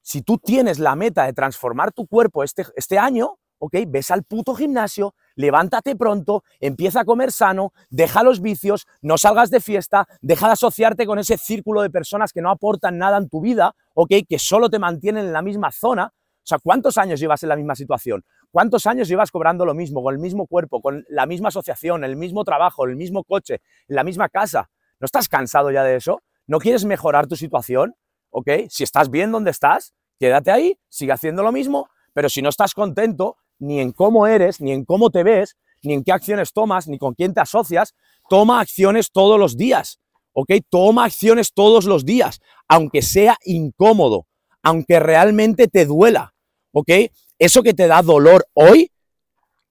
Si 0.00 0.22
tú 0.22 0.38
tienes 0.38 0.78
la 0.78 0.94
meta 0.94 1.26
de 1.26 1.32
transformar 1.32 1.90
tu 1.90 2.06
cuerpo 2.06 2.44
este, 2.44 2.64
este 2.76 3.00
año, 3.00 3.40
¿ok? 3.58 3.74
Ves 3.88 4.12
al 4.12 4.22
puto 4.22 4.54
gimnasio, 4.54 5.16
levántate 5.34 5.96
pronto, 5.96 6.44
empieza 6.60 7.00
a 7.00 7.04
comer 7.04 7.32
sano, 7.32 7.72
deja 7.90 8.22
los 8.22 8.40
vicios, 8.40 8.86
no 9.02 9.18
salgas 9.18 9.50
de 9.50 9.58
fiesta, 9.58 10.06
deja 10.20 10.46
de 10.46 10.52
asociarte 10.52 11.04
con 11.04 11.18
ese 11.18 11.36
círculo 11.36 11.82
de 11.82 11.90
personas 11.90 12.32
que 12.32 12.42
no 12.42 12.50
aportan 12.50 12.96
nada 12.96 13.18
en 13.18 13.28
tu 13.28 13.40
vida, 13.40 13.74
¿ok? 13.94 14.12
Que 14.28 14.38
solo 14.38 14.70
te 14.70 14.78
mantienen 14.78 15.26
en 15.26 15.32
la 15.32 15.42
misma 15.42 15.72
zona. 15.72 16.12
O 16.14 16.46
sea, 16.46 16.58
¿cuántos 16.62 16.96
años 16.96 17.18
llevas 17.18 17.42
en 17.42 17.48
la 17.48 17.56
misma 17.56 17.74
situación? 17.74 18.22
¿Cuántos 18.54 18.86
años 18.86 19.08
llevas 19.08 19.32
cobrando 19.32 19.66
lo 19.66 19.74
mismo, 19.74 20.00
con 20.00 20.14
el 20.14 20.20
mismo 20.20 20.46
cuerpo, 20.46 20.80
con 20.80 21.04
la 21.08 21.26
misma 21.26 21.48
asociación, 21.48 22.04
el 22.04 22.14
mismo 22.14 22.44
trabajo, 22.44 22.84
el 22.84 22.94
mismo 22.94 23.24
coche, 23.24 23.60
la 23.88 24.04
misma 24.04 24.28
casa? 24.28 24.70
¿No 25.00 25.06
estás 25.06 25.28
cansado 25.28 25.72
ya 25.72 25.82
de 25.82 25.96
eso? 25.96 26.22
¿No 26.46 26.60
quieres 26.60 26.84
mejorar 26.84 27.26
tu 27.26 27.34
situación? 27.34 27.96
¿Ok? 28.30 28.48
Si 28.68 28.84
estás 28.84 29.10
bien 29.10 29.32
donde 29.32 29.50
estás, 29.50 29.92
quédate 30.20 30.52
ahí, 30.52 30.78
sigue 30.88 31.10
haciendo 31.10 31.42
lo 31.42 31.50
mismo, 31.50 31.88
pero 32.12 32.28
si 32.28 32.42
no 32.42 32.48
estás 32.48 32.74
contento, 32.74 33.38
ni 33.58 33.80
en 33.80 33.90
cómo 33.90 34.28
eres, 34.28 34.60
ni 34.60 34.70
en 34.70 34.84
cómo 34.84 35.10
te 35.10 35.24
ves, 35.24 35.56
ni 35.82 35.94
en 35.94 36.04
qué 36.04 36.12
acciones 36.12 36.52
tomas, 36.52 36.86
ni 36.86 36.96
con 36.96 37.14
quién 37.14 37.34
te 37.34 37.40
asocias, 37.40 37.96
toma 38.28 38.60
acciones 38.60 39.10
todos 39.10 39.36
los 39.36 39.56
días, 39.56 39.98
¿ok? 40.32 40.52
Toma 40.70 41.06
acciones 41.06 41.52
todos 41.54 41.86
los 41.86 42.04
días, 42.04 42.38
aunque 42.68 43.02
sea 43.02 43.36
incómodo, 43.44 44.28
aunque 44.62 45.00
realmente 45.00 45.66
te 45.66 45.86
duela, 45.86 46.34
¿ok? 46.70 46.90
Eso 47.38 47.62
que 47.62 47.74
te 47.74 47.86
da 47.86 48.02
dolor 48.02 48.46
hoy, 48.54 48.92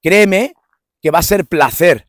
créeme 0.01 0.53
que 1.01 1.11
va 1.11 1.19
a 1.19 1.23
ser 1.23 1.45
placer. 1.45 2.07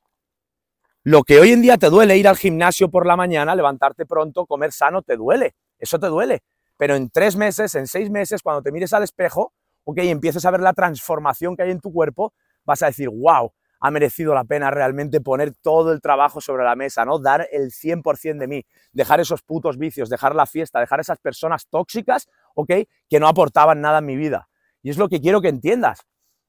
Lo 1.02 1.22
que 1.22 1.38
hoy 1.38 1.52
en 1.52 1.62
día 1.62 1.76
te 1.76 1.90
duele 1.90 2.16
ir 2.16 2.26
al 2.26 2.36
gimnasio 2.36 2.90
por 2.90 3.06
la 3.06 3.16
mañana, 3.16 3.54
levantarte 3.54 4.06
pronto, 4.06 4.46
comer 4.46 4.72
sano, 4.72 5.02
te 5.02 5.16
duele, 5.16 5.54
eso 5.78 5.98
te 5.98 6.06
duele. 6.06 6.42
Pero 6.76 6.96
en 6.96 7.10
tres 7.10 7.36
meses, 7.36 7.74
en 7.74 7.86
seis 7.86 8.10
meses, 8.10 8.42
cuando 8.42 8.62
te 8.62 8.72
mires 8.72 8.92
al 8.92 9.02
espejo, 9.02 9.52
ok, 9.84 9.98
y 10.02 10.08
empieces 10.08 10.44
a 10.44 10.50
ver 10.50 10.60
la 10.60 10.72
transformación 10.72 11.56
que 11.56 11.62
hay 11.62 11.70
en 11.70 11.80
tu 11.80 11.92
cuerpo, 11.92 12.32
vas 12.64 12.82
a 12.82 12.86
decir, 12.86 13.10
wow, 13.10 13.52
ha 13.80 13.90
merecido 13.90 14.34
la 14.34 14.44
pena 14.44 14.70
realmente 14.70 15.20
poner 15.20 15.54
todo 15.54 15.92
el 15.92 16.00
trabajo 16.00 16.40
sobre 16.40 16.64
la 16.64 16.74
mesa, 16.74 17.04
¿no? 17.04 17.18
Dar 17.18 17.46
el 17.52 17.70
100% 17.70 18.38
de 18.38 18.48
mí, 18.48 18.66
dejar 18.92 19.20
esos 19.20 19.42
putos 19.42 19.76
vicios, 19.76 20.08
dejar 20.08 20.34
la 20.34 20.46
fiesta, 20.46 20.80
dejar 20.80 21.00
esas 21.00 21.18
personas 21.18 21.68
tóxicas, 21.68 22.28
¿ok? 22.54 22.70
Que 23.10 23.20
no 23.20 23.28
aportaban 23.28 23.82
nada 23.82 23.98
en 23.98 24.06
mi 24.06 24.16
vida. 24.16 24.48
Y 24.84 24.90
es 24.90 24.98
lo 24.98 25.08
que 25.08 25.20
quiero 25.20 25.40
que 25.40 25.48
entiendas, 25.48 26.02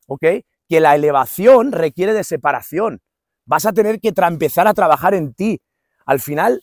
¿ok? 0.07 0.25
Que 0.67 0.79
la 0.81 0.93
elevación 0.93 1.71
requiere 1.71 2.13
de 2.13 2.25
separación. 2.25 3.01
Vas 3.45 3.65
a 3.65 3.71
tener 3.71 4.01
que 4.01 4.13
empezar 4.13 4.67
a 4.67 4.73
trabajar 4.73 5.13
en 5.13 5.33
ti. 5.33 5.61
Al 6.05 6.19
final, 6.19 6.61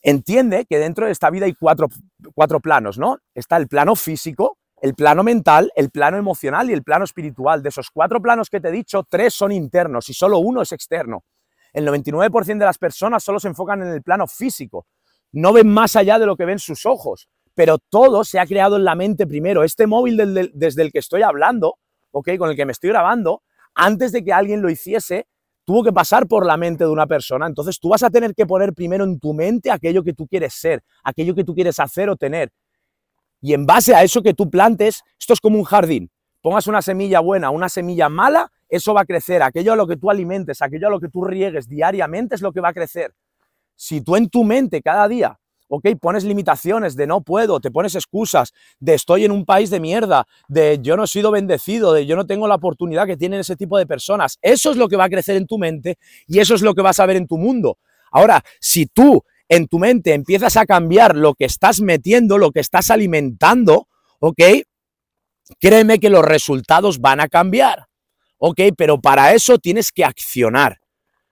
entiende 0.00 0.64
que 0.64 0.78
dentro 0.78 1.04
de 1.04 1.12
esta 1.12 1.28
vida 1.28 1.44
hay 1.44 1.52
cuatro, 1.52 1.90
planos, 2.60 2.96
¿no? 2.96 3.18
Está 3.34 3.58
el 3.58 3.68
plano 3.68 3.94
físico, 3.96 4.56
el 4.80 4.94
plano 4.94 5.22
mental, 5.22 5.70
el 5.76 5.90
plano 5.90 6.16
emocional 6.16 6.70
y 6.70 6.72
el 6.72 6.82
plano 6.82 7.04
espiritual. 7.04 7.62
De 7.62 7.68
esos 7.68 7.90
cuatro 7.90 8.22
planos 8.22 8.48
que 8.48 8.58
te 8.58 8.68
he 8.68 8.72
dicho, 8.72 9.04
tres 9.06 9.34
son 9.34 9.52
internos 9.52 10.08
y 10.08 10.14
solo 10.14 10.38
uno 10.38 10.62
es 10.62 10.72
externo. 10.72 11.22
El 11.74 11.86
99% 11.86 12.58
de 12.58 12.64
las 12.64 12.78
personas 12.78 13.22
solo 13.22 13.38
se 13.38 13.48
enfocan 13.48 13.82
en 13.82 13.88
el 13.88 14.02
plano 14.02 14.26
físico. 14.26 14.86
No 15.32 15.52
ven 15.52 15.68
más 15.68 15.96
allá 15.96 16.18
de 16.18 16.24
lo 16.24 16.34
que 16.34 16.46
ven 16.46 16.58
sus 16.58 16.86
ojos, 16.86 17.28
pero 17.54 17.78
todo 17.78 18.24
se 18.24 18.38
ha 18.38 18.46
creado 18.46 18.76
en 18.76 18.84
la 18.84 18.94
mente 18.94 19.26
primero. 19.26 19.62
Este 19.64 19.86
móvil 19.86 20.50
desde 20.54 20.82
el 20.82 20.92
que 20.92 20.98
estoy 20.98 21.22
hablando, 21.22 21.78
¿ok? 22.10 22.30
Con 22.38 22.50
el 22.50 22.56
que 22.56 22.66
me 22.66 22.72
estoy 22.72 22.90
grabando, 22.90 23.42
antes 23.74 24.12
de 24.12 24.24
que 24.24 24.32
alguien 24.32 24.62
lo 24.62 24.70
hiciese, 24.70 25.26
tuvo 25.64 25.82
que 25.82 25.92
pasar 25.92 26.26
por 26.26 26.46
la 26.46 26.56
mente 26.56 26.84
de 26.84 26.90
una 26.90 27.06
persona. 27.06 27.46
Entonces 27.46 27.78
tú 27.80 27.88
vas 27.88 28.02
a 28.02 28.10
tener 28.10 28.34
que 28.34 28.46
poner 28.46 28.74
primero 28.74 29.04
en 29.04 29.18
tu 29.18 29.34
mente 29.34 29.70
aquello 29.70 30.02
que 30.02 30.12
tú 30.12 30.26
quieres 30.26 30.54
ser, 30.54 30.82
aquello 31.02 31.34
que 31.34 31.44
tú 31.44 31.54
quieres 31.54 31.78
hacer 31.80 32.10
o 32.10 32.16
tener. 32.16 32.52
Y 33.40 33.54
en 33.54 33.66
base 33.66 33.94
a 33.94 34.02
eso 34.02 34.22
que 34.22 34.34
tú 34.34 34.50
plantes, 34.50 35.02
esto 35.18 35.32
es 35.32 35.40
como 35.40 35.58
un 35.58 35.64
jardín. 35.64 36.10
Pongas 36.40 36.66
una 36.66 36.82
semilla 36.82 37.20
buena, 37.20 37.50
una 37.50 37.68
semilla 37.68 38.08
mala, 38.08 38.50
eso 38.68 38.92
va 38.92 39.02
a 39.02 39.04
crecer. 39.06 39.42
Aquello 39.42 39.72
a 39.72 39.76
lo 39.76 39.86
que 39.86 39.96
tú 39.96 40.10
alimentes, 40.10 40.60
aquello 40.60 40.88
a 40.88 40.90
lo 40.90 41.00
que 41.00 41.08
tú 41.08 41.24
riegues 41.24 41.68
diariamente 41.68 42.34
es 42.34 42.42
lo 42.42 42.52
que 42.52 42.60
va 42.60 42.68
a 42.68 42.74
crecer. 42.74 43.14
Si 43.76 44.02
tú 44.02 44.16
en 44.16 44.28
tu 44.28 44.44
mente 44.44 44.82
cada 44.82 45.08
día, 45.08 45.38
ok, 45.68 45.88
pones 46.00 46.24
limitaciones 46.24 46.96
de 46.96 47.06
no 47.06 47.22
puedo, 47.22 47.60
te 47.60 47.70
pones 47.70 47.94
excusas 47.94 48.52
de 48.78 48.94
estoy 48.94 49.24
en 49.24 49.32
un 49.32 49.44
país 49.44 49.70
de 49.70 49.80
mierda, 49.80 50.26
de 50.48 50.78
yo 50.82 50.96
no 50.96 51.04
he 51.04 51.08
sido 51.08 51.30
bendecido, 51.30 51.92
de 51.92 52.06
yo 52.06 52.16
no 52.16 52.26
tengo 52.26 52.46
la 52.46 52.56
oportunidad 52.56 53.06
que 53.06 53.16
tienen 53.16 53.40
ese 53.40 53.56
tipo 53.56 53.78
de 53.78 53.86
personas, 53.86 54.38
eso 54.42 54.70
es 54.70 54.76
lo 54.76 54.88
que 54.88 54.96
va 54.96 55.04
a 55.04 55.08
crecer 55.10 55.36
en 55.36 55.46
tu 55.46 55.58
mente 55.58 55.98
y 56.26 56.38
eso 56.38 56.54
es 56.54 56.62
lo 56.62 56.74
que 56.74 56.82
vas 56.82 57.00
a 57.00 57.06
ver 57.06 57.16
en 57.16 57.26
tu 57.26 57.38
mundo. 57.38 57.78
Ahora, 58.10 58.44
si 58.60 58.86
tú 58.86 59.24
en 59.48 59.66
tu 59.66 59.78
mente 59.78 60.14
empiezas 60.14 60.56
a 60.56 60.66
cambiar 60.66 61.16
lo 61.16 61.34
que 61.34 61.44
estás 61.44 61.80
metiendo, 61.80 62.38
lo 62.38 62.50
que 62.50 62.60
estás 62.60 62.90
alimentando, 62.90 63.88
¿ok? 64.20 64.40
Créeme 65.60 65.98
que 65.98 66.10
los 66.10 66.24
resultados 66.24 67.00
van 67.00 67.20
a 67.20 67.28
cambiar, 67.28 67.86
¿ok? 68.38 68.60
Pero 68.76 69.00
para 69.00 69.34
eso 69.34 69.58
tienes 69.58 69.92
que 69.92 70.04
accionar, 70.04 70.80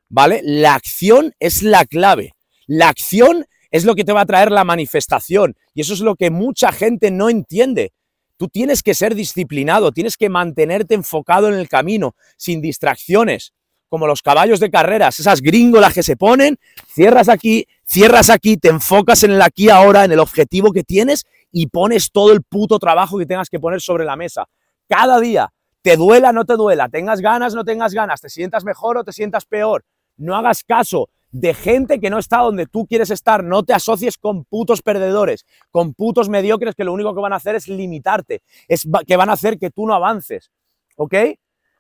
¿vale? 0.08 0.40
La 0.44 0.74
acción 0.74 1.32
es 1.38 1.62
la 1.62 1.84
clave. 1.84 2.34
La 2.66 2.88
acción 2.88 3.46
es 3.72 3.84
lo 3.84 3.94
que 3.96 4.04
te 4.04 4.12
va 4.12 4.20
a 4.20 4.26
traer 4.26 4.52
la 4.52 4.64
manifestación 4.64 5.56
y 5.74 5.80
eso 5.80 5.94
es 5.94 6.00
lo 6.00 6.14
que 6.14 6.30
mucha 6.30 6.70
gente 6.70 7.10
no 7.10 7.28
entiende. 7.28 7.92
Tú 8.36 8.48
tienes 8.48 8.82
que 8.82 8.94
ser 8.94 9.14
disciplinado, 9.14 9.92
tienes 9.92 10.16
que 10.16 10.28
mantenerte 10.28 10.94
enfocado 10.94 11.48
en 11.48 11.54
el 11.54 11.68
camino, 11.68 12.14
sin 12.36 12.60
distracciones, 12.60 13.54
como 13.88 14.06
los 14.06 14.20
caballos 14.20 14.60
de 14.60 14.70
carreras, 14.70 15.18
esas 15.18 15.40
gringolas 15.40 15.94
que 15.94 16.02
se 16.02 16.16
ponen, 16.16 16.58
cierras 16.88 17.28
aquí, 17.28 17.66
cierras 17.86 18.30
aquí, 18.30 18.56
te 18.56 18.68
enfocas 18.68 19.22
en 19.22 19.32
el 19.32 19.42
aquí 19.42 19.70
ahora, 19.70 20.04
en 20.04 20.12
el 20.12 20.20
objetivo 20.20 20.72
que 20.72 20.84
tienes 20.84 21.24
y 21.50 21.68
pones 21.68 22.10
todo 22.12 22.32
el 22.32 22.42
puto 22.42 22.78
trabajo 22.78 23.18
que 23.18 23.26
tengas 23.26 23.48
que 23.48 23.60
poner 23.60 23.80
sobre 23.80 24.04
la 24.04 24.16
mesa. 24.16 24.46
Cada 24.86 25.18
día, 25.18 25.52
te 25.80 25.96
duela, 25.96 26.32
no 26.32 26.44
te 26.44 26.56
duela, 26.56 26.88
tengas 26.90 27.20
ganas, 27.20 27.54
no 27.54 27.64
tengas 27.64 27.94
ganas, 27.94 28.20
te 28.20 28.28
sientas 28.28 28.64
mejor 28.64 28.98
o 28.98 29.04
te 29.04 29.12
sientas 29.12 29.46
peor. 29.46 29.84
No 30.16 30.36
hagas 30.36 30.62
caso 30.62 31.08
de 31.32 31.54
gente 31.54 31.98
que 31.98 32.10
no 32.10 32.18
está 32.18 32.38
donde 32.38 32.66
tú 32.66 32.86
quieres 32.86 33.10
estar, 33.10 33.42
no 33.42 33.64
te 33.64 33.74
asocies 33.74 34.16
con 34.16 34.44
putos 34.44 34.82
perdedores, 34.82 35.44
con 35.70 35.94
putos 35.94 36.28
mediocres 36.28 36.74
que 36.74 36.84
lo 36.84 36.92
único 36.92 37.14
que 37.14 37.20
van 37.20 37.32
a 37.32 37.36
hacer 37.36 37.56
es 37.56 37.66
limitarte, 37.66 38.42
es 38.68 38.86
que 39.06 39.16
van 39.16 39.30
a 39.30 39.32
hacer 39.32 39.58
que 39.58 39.70
tú 39.70 39.86
no 39.86 39.94
avances, 39.94 40.52
¿ok? 40.96 41.14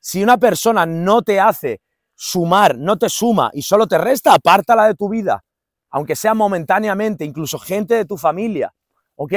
Si 0.00 0.22
una 0.22 0.38
persona 0.38 0.84
no 0.86 1.22
te 1.22 1.38
hace 1.38 1.80
sumar, 2.14 2.76
no 2.76 2.98
te 2.98 3.08
suma 3.08 3.50
y 3.52 3.62
solo 3.62 3.86
te 3.86 3.98
resta, 3.98 4.34
apártala 4.34 4.88
de 4.88 4.94
tu 4.94 5.08
vida 5.08 5.44
aunque 5.92 6.16
sea 6.16 6.34
momentáneamente, 6.34 7.24
incluso 7.24 7.58
gente 7.58 7.94
de 7.94 8.06
tu 8.06 8.16
familia, 8.16 8.74
¿ok? 9.14 9.34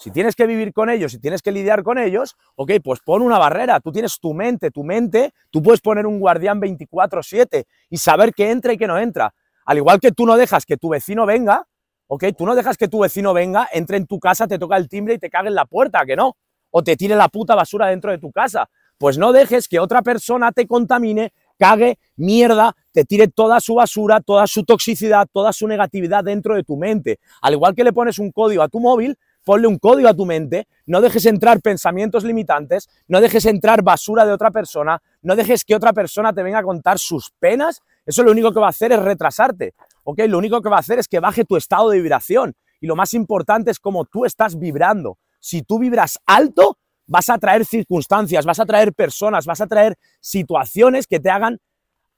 Si 0.00 0.10
tienes 0.10 0.34
que 0.34 0.46
vivir 0.46 0.72
con 0.72 0.88
ellos, 0.88 1.12
si 1.12 1.18
tienes 1.18 1.42
que 1.42 1.52
lidiar 1.52 1.82
con 1.82 1.98
ellos, 1.98 2.34
ok, 2.56 2.72
pues 2.82 3.00
pon 3.00 3.20
una 3.20 3.36
barrera. 3.36 3.80
Tú 3.80 3.92
tienes 3.92 4.18
tu 4.18 4.32
mente, 4.32 4.70
tu 4.70 4.82
mente, 4.82 5.34
tú 5.50 5.62
puedes 5.62 5.82
poner 5.82 6.06
un 6.06 6.18
guardián 6.18 6.58
24/7 6.58 7.66
y 7.90 7.98
saber 7.98 8.32
qué 8.32 8.50
entra 8.50 8.72
y 8.72 8.78
qué 8.78 8.86
no 8.86 8.96
entra. 8.96 9.34
Al 9.66 9.76
igual 9.76 10.00
que 10.00 10.10
tú 10.10 10.24
no 10.24 10.38
dejas 10.38 10.64
que 10.64 10.78
tu 10.78 10.88
vecino 10.88 11.26
venga, 11.26 11.66
ok, 12.06 12.24
tú 12.36 12.46
no 12.46 12.54
dejas 12.54 12.78
que 12.78 12.88
tu 12.88 13.00
vecino 13.00 13.34
venga, 13.34 13.68
entre 13.74 13.98
en 13.98 14.06
tu 14.06 14.18
casa, 14.18 14.46
te 14.46 14.58
toca 14.58 14.78
el 14.78 14.88
timbre 14.88 15.14
y 15.14 15.18
te 15.18 15.28
cague 15.28 15.48
en 15.48 15.54
la 15.54 15.66
puerta, 15.66 16.06
que 16.06 16.16
no. 16.16 16.38
O 16.70 16.82
te 16.82 16.96
tire 16.96 17.14
la 17.14 17.28
puta 17.28 17.54
basura 17.54 17.88
dentro 17.88 18.10
de 18.10 18.16
tu 18.16 18.32
casa. 18.32 18.70
Pues 18.96 19.18
no 19.18 19.32
dejes 19.32 19.68
que 19.68 19.80
otra 19.80 20.00
persona 20.00 20.50
te 20.52 20.66
contamine, 20.66 21.34
cague 21.58 21.98
mierda, 22.16 22.74
te 22.92 23.04
tire 23.04 23.28
toda 23.28 23.60
su 23.60 23.74
basura, 23.74 24.20
toda 24.22 24.46
su 24.46 24.64
toxicidad, 24.64 25.28
toda 25.30 25.52
su 25.52 25.68
negatividad 25.68 26.24
dentro 26.24 26.54
de 26.54 26.64
tu 26.64 26.78
mente. 26.78 27.18
Al 27.42 27.52
igual 27.52 27.74
que 27.74 27.84
le 27.84 27.92
pones 27.92 28.18
un 28.18 28.32
código 28.32 28.62
a 28.62 28.68
tu 28.68 28.80
móvil, 28.80 29.18
ponle 29.44 29.66
un 29.66 29.78
código 29.78 30.08
a 30.08 30.14
tu 30.14 30.26
mente, 30.26 30.66
no 30.86 31.00
dejes 31.00 31.26
entrar 31.26 31.60
pensamientos 31.60 32.24
limitantes, 32.24 32.88
no 33.08 33.20
dejes 33.20 33.46
entrar 33.46 33.82
basura 33.82 34.26
de 34.26 34.32
otra 34.32 34.50
persona, 34.50 35.02
no 35.22 35.36
dejes 35.36 35.64
que 35.64 35.74
otra 35.74 35.92
persona 35.92 36.32
te 36.32 36.42
venga 36.42 36.58
a 36.58 36.62
contar 36.62 36.98
sus 36.98 37.30
penas, 37.38 37.80
eso 38.06 38.22
lo 38.22 38.30
único 38.30 38.52
que 38.52 38.60
va 38.60 38.66
a 38.66 38.70
hacer 38.70 38.92
es 38.92 39.00
retrasarte, 39.00 39.74
¿ok? 40.04 40.20
Lo 40.28 40.38
único 40.38 40.60
que 40.60 40.68
va 40.68 40.76
a 40.76 40.80
hacer 40.80 40.98
es 40.98 41.08
que 41.08 41.20
baje 41.20 41.44
tu 41.44 41.56
estado 41.56 41.90
de 41.90 42.00
vibración 42.00 42.54
y 42.80 42.86
lo 42.86 42.96
más 42.96 43.14
importante 43.14 43.70
es 43.70 43.78
cómo 43.78 44.04
tú 44.04 44.24
estás 44.24 44.58
vibrando. 44.58 45.18
Si 45.38 45.62
tú 45.62 45.78
vibras 45.78 46.18
alto, 46.26 46.78
vas 47.06 47.28
a 47.28 47.38
traer 47.38 47.64
circunstancias, 47.64 48.46
vas 48.46 48.60
a 48.60 48.66
traer 48.66 48.92
personas, 48.94 49.44
vas 49.46 49.60
a 49.60 49.66
traer 49.66 49.96
situaciones 50.20 51.06
que 51.06 51.20
te 51.20 51.30
hagan 51.30 51.58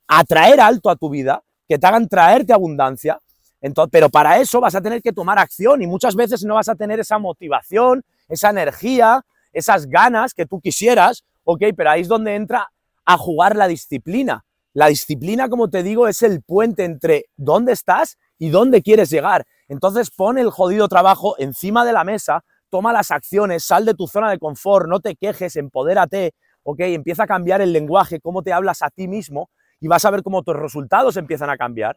atraer 0.07 0.61
alto 0.61 0.91
a 0.91 0.97
tu 0.97 1.09
vida, 1.09 1.43
que 1.69 1.79
te 1.79 1.87
hagan 1.87 2.09
traerte 2.09 2.53
abundancia. 2.53 3.19
Entonces, 3.63 3.91
pero 3.93 4.11
para 4.11 4.39
eso 4.39 4.61
vas 4.61 4.75
a 4.75 4.83
tener 4.83 5.01
que 5.01 5.13
tomar 5.13 5.39
acción 5.39 5.81
y 5.83 5.87
muchas 5.87 6.15
veces 6.17 6.45
no 6.45 6.57
vas 6.57 6.69
a 6.69 6.75
tener 6.75 7.01
esa 7.01 7.19
motivación, 7.19 8.05
esa 8.29 8.51
energía, 8.51 9.25
esas 9.53 9.87
ganas 9.87 10.35
que 10.35 10.47
tú 10.47 10.61
quisieras, 10.61 11.25
ok, 11.45 11.63
pero 11.77 11.91
ahí 11.91 12.03
es 12.03 12.09
donde 12.09 12.35
entra 12.35 12.71
a 13.05 13.17
jugar 13.17 13.57
la 13.57 13.69
disciplina. 13.69 14.45
La 14.75 14.87
disciplina, 14.87 15.49
como 15.49 15.71
te 15.71 15.83
digo, 15.83 16.09
es 16.09 16.23
el 16.23 16.43
puente 16.43 16.85
entre 16.85 17.27
dónde 17.37 17.73
estás 17.73 18.19
y 18.39 18.51
dónde 18.51 18.83
quieres 18.83 19.11
llegar. 19.11 19.47
Entonces 19.69 20.11
pon 20.11 20.39
el 20.39 20.51
jodido 20.51 20.89
trabajo 20.89 21.37
encima 21.39 21.85
de 21.85 21.93
la 21.93 22.05
mesa, 22.05 22.45
toma 22.69 22.93
las 22.93 23.11
acciones, 23.11 23.65
sal 23.65 23.85
de 23.85 23.95
tu 23.95 24.09
zona 24.09 24.31
de 24.31 24.39
confort, 24.39 24.89
no 24.89 25.01
te 25.01 25.15
quejes, 25.15 25.57
empodérate, 25.57 26.35
¿ok? 26.65 26.81
Empieza 26.81 27.25
a 27.25 27.27
cambiar 27.27 27.61
el 27.61 27.73
lenguaje, 27.73 28.19
cómo 28.19 28.43
te 28.43 28.53
hablas 28.53 28.83
a 28.83 28.91
ti 28.91 29.07
mismo 29.07 29.51
y 29.79 29.89
vas 29.89 30.05
a 30.05 30.11
ver 30.11 30.23
cómo 30.23 30.43
tus 30.43 30.57
resultados 30.57 31.17
empiezan 31.17 31.51
a 31.51 31.57
cambiar, 31.57 31.97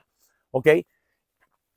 ¿ok? 0.52 0.68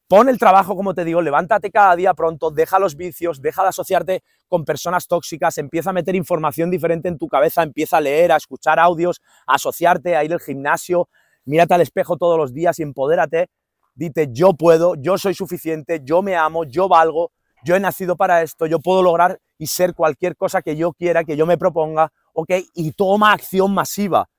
Pon 0.08 0.30
el 0.30 0.38
trabajo, 0.38 0.74
como 0.74 0.94
te 0.94 1.04
digo, 1.04 1.20
levántate 1.20 1.70
cada 1.70 1.94
día 1.94 2.14
pronto, 2.14 2.50
deja 2.50 2.78
los 2.78 2.96
vicios, 2.96 3.42
deja 3.42 3.62
de 3.62 3.68
asociarte 3.68 4.22
con 4.48 4.64
personas 4.64 5.06
tóxicas, 5.06 5.58
empieza 5.58 5.90
a 5.90 5.92
meter 5.92 6.14
información 6.14 6.70
diferente 6.70 7.08
en 7.08 7.18
tu 7.18 7.28
cabeza, 7.28 7.62
empieza 7.62 7.98
a 7.98 8.00
leer, 8.00 8.32
a 8.32 8.36
escuchar 8.36 8.78
audios, 8.78 9.20
a 9.46 9.56
asociarte, 9.56 10.16
a 10.16 10.24
ir 10.24 10.32
al 10.32 10.40
gimnasio, 10.40 11.10
mírate 11.44 11.74
al 11.74 11.82
espejo 11.82 12.16
todos 12.16 12.38
los 12.38 12.54
días 12.54 12.78
y 12.78 12.84
empodérate. 12.84 13.50
Dite, 13.94 14.28
yo 14.32 14.54
puedo, 14.54 14.94
yo 14.94 15.18
soy 15.18 15.34
suficiente, 15.34 16.00
yo 16.02 16.22
me 16.22 16.36
amo, 16.36 16.64
yo 16.64 16.88
valgo, 16.88 17.30
yo 17.62 17.76
he 17.76 17.80
nacido 17.80 18.16
para 18.16 18.40
esto, 18.40 18.64
yo 18.64 18.78
puedo 18.78 19.02
lograr 19.02 19.38
y 19.58 19.66
ser 19.66 19.92
cualquier 19.92 20.36
cosa 20.36 20.62
que 20.62 20.74
yo 20.74 20.94
quiera, 20.94 21.22
que 21.22 21.36
yo 21.36 21.44
me 21.44 21.58
proponga, 21.58 22.10
¿ok? 22.32 22.52
Y 22.74 22.92
toma 22.92 23.32
acción 23.32 23.74
masiva, 23.74 24.30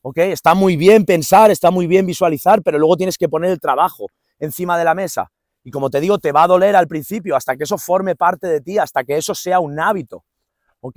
¿ok? 0.00 0.18
Está 0.18 0.54
muy 0.54 0.76
bien 0.76 1.04
pensar, 1.04 1.52
está 1.52 1.70
muy 1.70 1.86
bien 1.86 2.06
visualizar, 2.06 2.60
pero 2.60 2.76
luego 2.76 2.96
tienes 2.96 3.16
que 3.16 3.28
poner 3.28 3.52
el 3.52 3.60
trabajo 3.60 4.06
encima 4.42 4.76
de 4.76 4.84
la 4.84 4.94
mesa. 4.94 5.30
Y 5.64 5.70
como 5.70 5.88
te 5.88 6.00
digo, 6.00 6.18
te 6.18 6.32
va 6.32 6.42
a 6.42 6.48
doler 6.48 6.74
al 6.74 6.88
principio 6.88 7.36
hasta 7.36 7.56
que 7.56 7.64
eso 7.64 7.78
forme 7.78 8.16
parte 8.16 8.48
de 8.48 8.60
ti, 8.60 8.78
hasta 8.78 9.04
que 9.04 9.16
eso 9.16 9.34
sea 9.34 9.60
un 9.60 9.78
hábito. 9.78 10.24
¿Ok? 10.80 10.96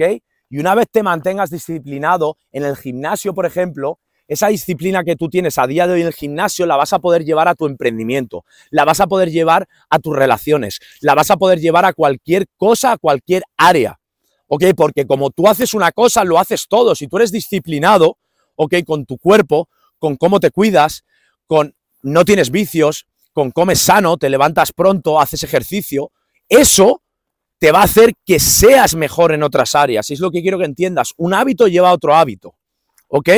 Y 0.50 0.60
una 0.60 0.74
vez 0.74 0.88
te 0.92 1.04
mantengas 1.04 1.52
disciplinado 1.52 2.38
en 2.52 2.64
el 2.64 2.76
gimnasio, 2.76 3.34
por 3.34 3.46
ejemplo, 3.46 4.00
esa 4.28 4.48
disciplina 4.48 5.04
que 5.04 5.16
tú 5.16 5.30
tienes 5.30 5.60
a 5.60 5.68
día 5.68 5.86
de 5.86 5.94
hoy 5.94 6.02
en 6.02 6.08
el 6.08 6.14
gimnasio 6.14 6.66
la 6.66 6.76
vas 6.76 6.94
a 6.94 7.00
poder 7.00 7.24
llevar 7.24 7.48
a 7.48 7.54
tu 7.54 7.68
emprendimiento, 7.68 8.44
la 8.72 8.84
vas 8.84 9.00
a 9.00 9.06
poder 9.06 9.30
llevar 9.30 9.68
a 9.88 10.00
tus 10.00 10.16
relaciones, 10.16 10.80
la 11.02 11.14
vas 11.14 11.30
a 11.30 11.38
poder 11.38 11.60
llevar 11.60 11.86
a 11.86 11.94
cualquier 11.94 12.48
cosa, 12.58 12.94
a 12.94 12.98
cualquier 12.98 13.44
área. 13.56 14.00
¿Ok? 14.48 14.64
Porque 14.76 15.06
como 15.06 15.30
tú 15.30 15.48
haces 15.48 15.76
una 15.76 15.92
cosa, 15.92 16.24
lo 16.24 16.40
haces 16.40 16.66
todo. 16.68 16.96
Si 16.96 17.08
tú 17.08 17.18
eres 17.18 17.32
disciplinado, 17.32 18.18
¿ok? 18.56 18.76
Con 18.86 19.06
tu 19.06 19.18
cuerpo, 19.18 19.70
con 19.98 20.16
cómo 20.18 20.40
te 20.40 20.52
cuidas, 20.52 21.04
con 21.48 21.76
no 22.02 22.26
tienes 22.26 22.52
vicios, 22.52 23.08
con 23.36 23.52
comes 23.52 23.82
sano, 23.82 24.16
te 24.16 24.30
levantas 24.30 24.72
pronto, 24.72 25.20
haces 25.20 25.44
ejercicio, 25.44 26.14
eso 26.48 27.02
te 27.60 27.74
va 27.74 27.82
a 27.82 27.84
hacer 27.84 28.14
que 28.26 28.40
seas 28.40 28.96
mejor 28.96 29.34
en 29.34 29.44
otras 29.44 29.76
áreas. 29.76 30.10
Y 30.10 30.14
es 30.14 30.22
lo 30.22 30.32
que 30.32 30.42
quiero 30.42 30.58
que 30.58 30.64
entiendas. 30.64 31.14
Un 31.18 31.34
hábito 31.34 31.68
lleva 31.68 31.90
a 31.90 31.94
otro 31.94 32.16
hábito. 32.16 32.56
¿Ok? 33.10 33.30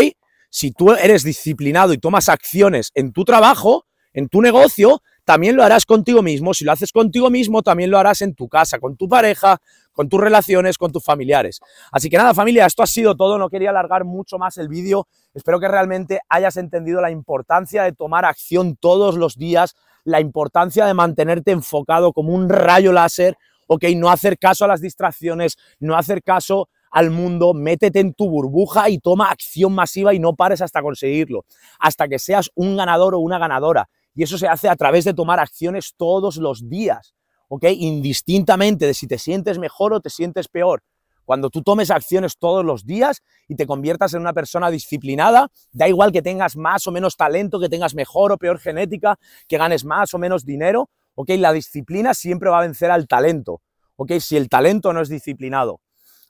Si 0.51 0.71
tú 0.71 0.91
eres 0.91 1.23
disciplinado 1.23 1.93
y 1.93 1.97
tomas 1.97 2.29
acciones 2.29 2.91
en 2.93 3.11
tu 3.11 3.25
trabajo, 3.25 3.87
en 4.13 4.29
tu 4.29 4.43
negocio, 4.43 5.01
también 5.25 5.55
lo 5.55 5.63
harás 5.63 5.85
contigo 5.85 6.21
mismo. 6.21 6.53
Si 6.53 6.63
lo 6.63 6.73
haces 6.73 6.91
contigo 6.91 7.31
mismo, 7.31 7.63
también 7.63 7.89
lo 7.89 7.97
harás 7.97 8.21
en 8.21 8.35
tu 8.35 8.47
casa, 8.47 8.77
con 8.77 8.97
tu 8.97 9.09
pareja, 9.09 9.57
con 9.93 10.09
tus 10.09 10.21
relaciones, 10.21 10.77
con 10.77 10.91
tus 10.91 11.03
familiares. 11.03 11.59
Así 11.91 12.07
que 12.07 12.17
nada, 12.17 12.35
familia, 12.35 12.67
esto 12.67 12.83
ha 12.83 12.87
sido 12.87 13.15
todo. 13.15 13.39
No 13.39 13.49
quería 13.49 13.71
alargar 13.71 14.05
mucho 14.05 14.37
más 14.37 14.57
el 14.57 14.69
vídeo. 14.69 15.07
Espero 15.33 15.59
que 15.59 15.67
realmente 15.67 16.19
hayas 16.29 16.55
entendido 16.57 17.01
la 17.01 17.09
importancia 17.09 17.81
de 17.83 17.93
tomar 17.93 18.25
acción 18.25 18.75
todos 18.75 19.15
los 19.15 19.37
días 19.37 19.75
la 20.07 20.21
importancia 20.21 20.85
de 20.85 20.93
mantenerte 20.93 21.51
enfocado 21.51 22.13
como 22.13 22.33
un 22.33 22.47
rayo 22.47 22.93
láser, 22.93 23.37
ok, 23.67 23.83
no 23.97 24.09
hacer 24.09 24.39
caso 24.39 24.63
a 24.63 24.67
las 24.69 24.79
distracciones, 24.79 25.57
no 25.79 25.97
hacer 25.97 26.23
caso 26.23 26.69
al 26.91 27.11
mundo, 27.11 27.53
métete 27.53 27.99
en 27.99 28.13
tu 28.13 28.29
burbuja 28.29 28.89
y 28.89 28.99
toma 28.99 29.29
acción 29.29 29.75
masiva 29.75 30.13
y 30.13 30.19
no 30.19 30.33
pares 30.33 30.61
hasta 30.61 30.81
conseguirlo, 30.81 31.43
hasta 31.77 32.07
que 32.07 32.19
seas 32.19 32.49
un 32.55 32.77
ganador 32.77 33.15
o 33.15 33.19
una 33.19 33.37
ganadora. 33.37 33.89
Y 34.15 34.23
eso 34.23 34.37
se 34.37 34.47
hace 34.47 34.69
a 34.69 34.77
través 34.77 35.03
de 35.03 35.13
tomar 35.13 35.41
acciones 35.41 35.93
todos 35.97 36.37
los 36.37 36.69
días, 36.69 37.13
¿ok? 37.49 37.65
Indistintamente 37.65 38.87
de 38.87 38.93
si 38.93 39.07
te 39.07 39.17
sientes 39.17 39.59
mejor 39.59 39.93
o 39.93 39.99
te 39.99 40.09
sientes 40.09 40.47
peor. 40.47 40.83
Cuando 41.27 41.49
tú 41.49 41.61
tomes 41.61 41.91
acciones 41.91 42.37
todos 42.37 42.63
los 42.63 42.85
días 42.85 43.21
y 43.49 43.57
te 43.57 43.67
conviertas 43.67 44.13
en 44.13 44.21
una 44.21 44.31
persona 44.31 44.71
disciplinada, 44.71 45.49
da 45.73 45.89
igual 45.89 46.13
que 46.13 46.21
tengas 46.21 46.55
más 46.55 46.87
o 46.87 46.91
menos 46.93 47.17
talento, 47.17 47.59
que 47.59 47.67
tengas 47.67 47.95
mejor 47.95 48.31
o 48.31 48.37
peor 48.37 48.59
genética, 48.59 49.19
que 49.49 49.57
ganes 49.57 49.83
más 49.83 50.13
o 50.13 50.19
menos 50.19 50.45
dinero, 50.45 50.89
¿ok? 51.15 51.31
La 51.31 51.51
disciplina 51.51 52.13
siempre 52.13 52.49
va 52.49 52.59
a 52.59 52.61
vencer 52.61 52.91
al 52.91 53.09
talento, 53.09 53.61
¿ok? 53.97 54.13
Si 54.21 54.37
el 54.37 54.47
talento 54.47 54.93
no 54.93 55.01
es 55.01 55.09
disciplinado. 55.09 55.81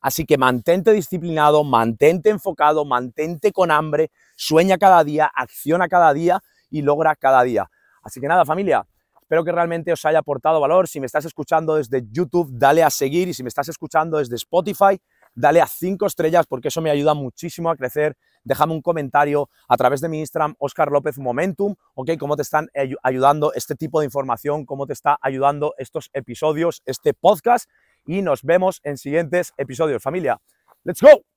Así 0.01 0.25
que 0.25 0.39
mantente 0.39 0.91
disciplinado, 0.93 1.63
mantente 1.63 2.31
enfocado, 2.31 2.83
mantente 2.83 3.51
con 3.51 3.69
hambre, 3.69 4.09
sueña 4.35 4.79
cada 4.79 5.03
día, 5.03 5.29
acciona 5.31 5.87
cada 5.89 6.11
día 6.11 6.41
y 6.71 6.81
logra 6.81 7.15
cada 7.15 7.43
día. 7.43 7.69
Así 8.01 8.19
que 8.19 8.27
nada, 8.27 8.45
familia, 8.45 8.87
Espero 9.27 9.43
que 9.43 9.51
realmente 9.51 9.91
os 9.91 10.05
haya 10.05 10.19
aportado 10.19 10.61
valor. 10.61 10.87
Si 10.87 11.01
me 11.01 11.05
estás 11.05 11.25
escuchando 11.25 11.75
desde 11.75 12.01
YouTube, 12.13 12.47
dale 12.49 12.81
a 12.81 12.89
seguir 12.89 13.27
y 13.27 13.33
si 13.33 13.43
me 13.43 13.49
estás 13.49 13.67
escuchando 13.67 14.19
desde 14.19 14.37
Spotify, 14.37 15.01
dale 15.35 15.59
a 15.59 15.67
cinco 15.67 16.05
estrellas 16.05 16.45
porque 16.47 16.69
eso 16.69 16.79
me 16.79 16.89
ayuda 16.91 17.13
muchísimo 17.13 17.69
a 17.69 17.75
crecer. 17.75 18.15
Déjame 18.45 18.71
un 18.71 18.81
comentario 18.81 19.49
a 19.67 19.75
través 19.75 19.99
de 19.99 20.07
mi 20.07 20.21
Instagram, 20.21 20.55
Oscar 20.59 20.93
López 20.93 21.17
Momentum, 21.19 21.75
¿ok? 21.95 22.11
Cómo 22.17 22.37
te 22.37 22.43
están 22.43 22.69
ayudando 23.03 23.51
este 23.51 23.75
tipo 23.75 23.99
de 23.99 24.05
información, 24.05 24.65
cómo 24.65 24.87
te 24.87 24.93
está 24.93 25.17
ayudando 25.21 25.73
estos 25.77 26.09
episodios, 26.13 26.81
este 26.85 27.13
podcast 27.13 27.69
y 28.05 28.21
nos 28.21 28.43
vemos 28.43 28.79
en 28.85 28.97
siguientes 28.97 29.53
episodios. 29.57 30.01
Familia, 30.01 30.39
let's 30.85 31.01
go. 31.01 31.36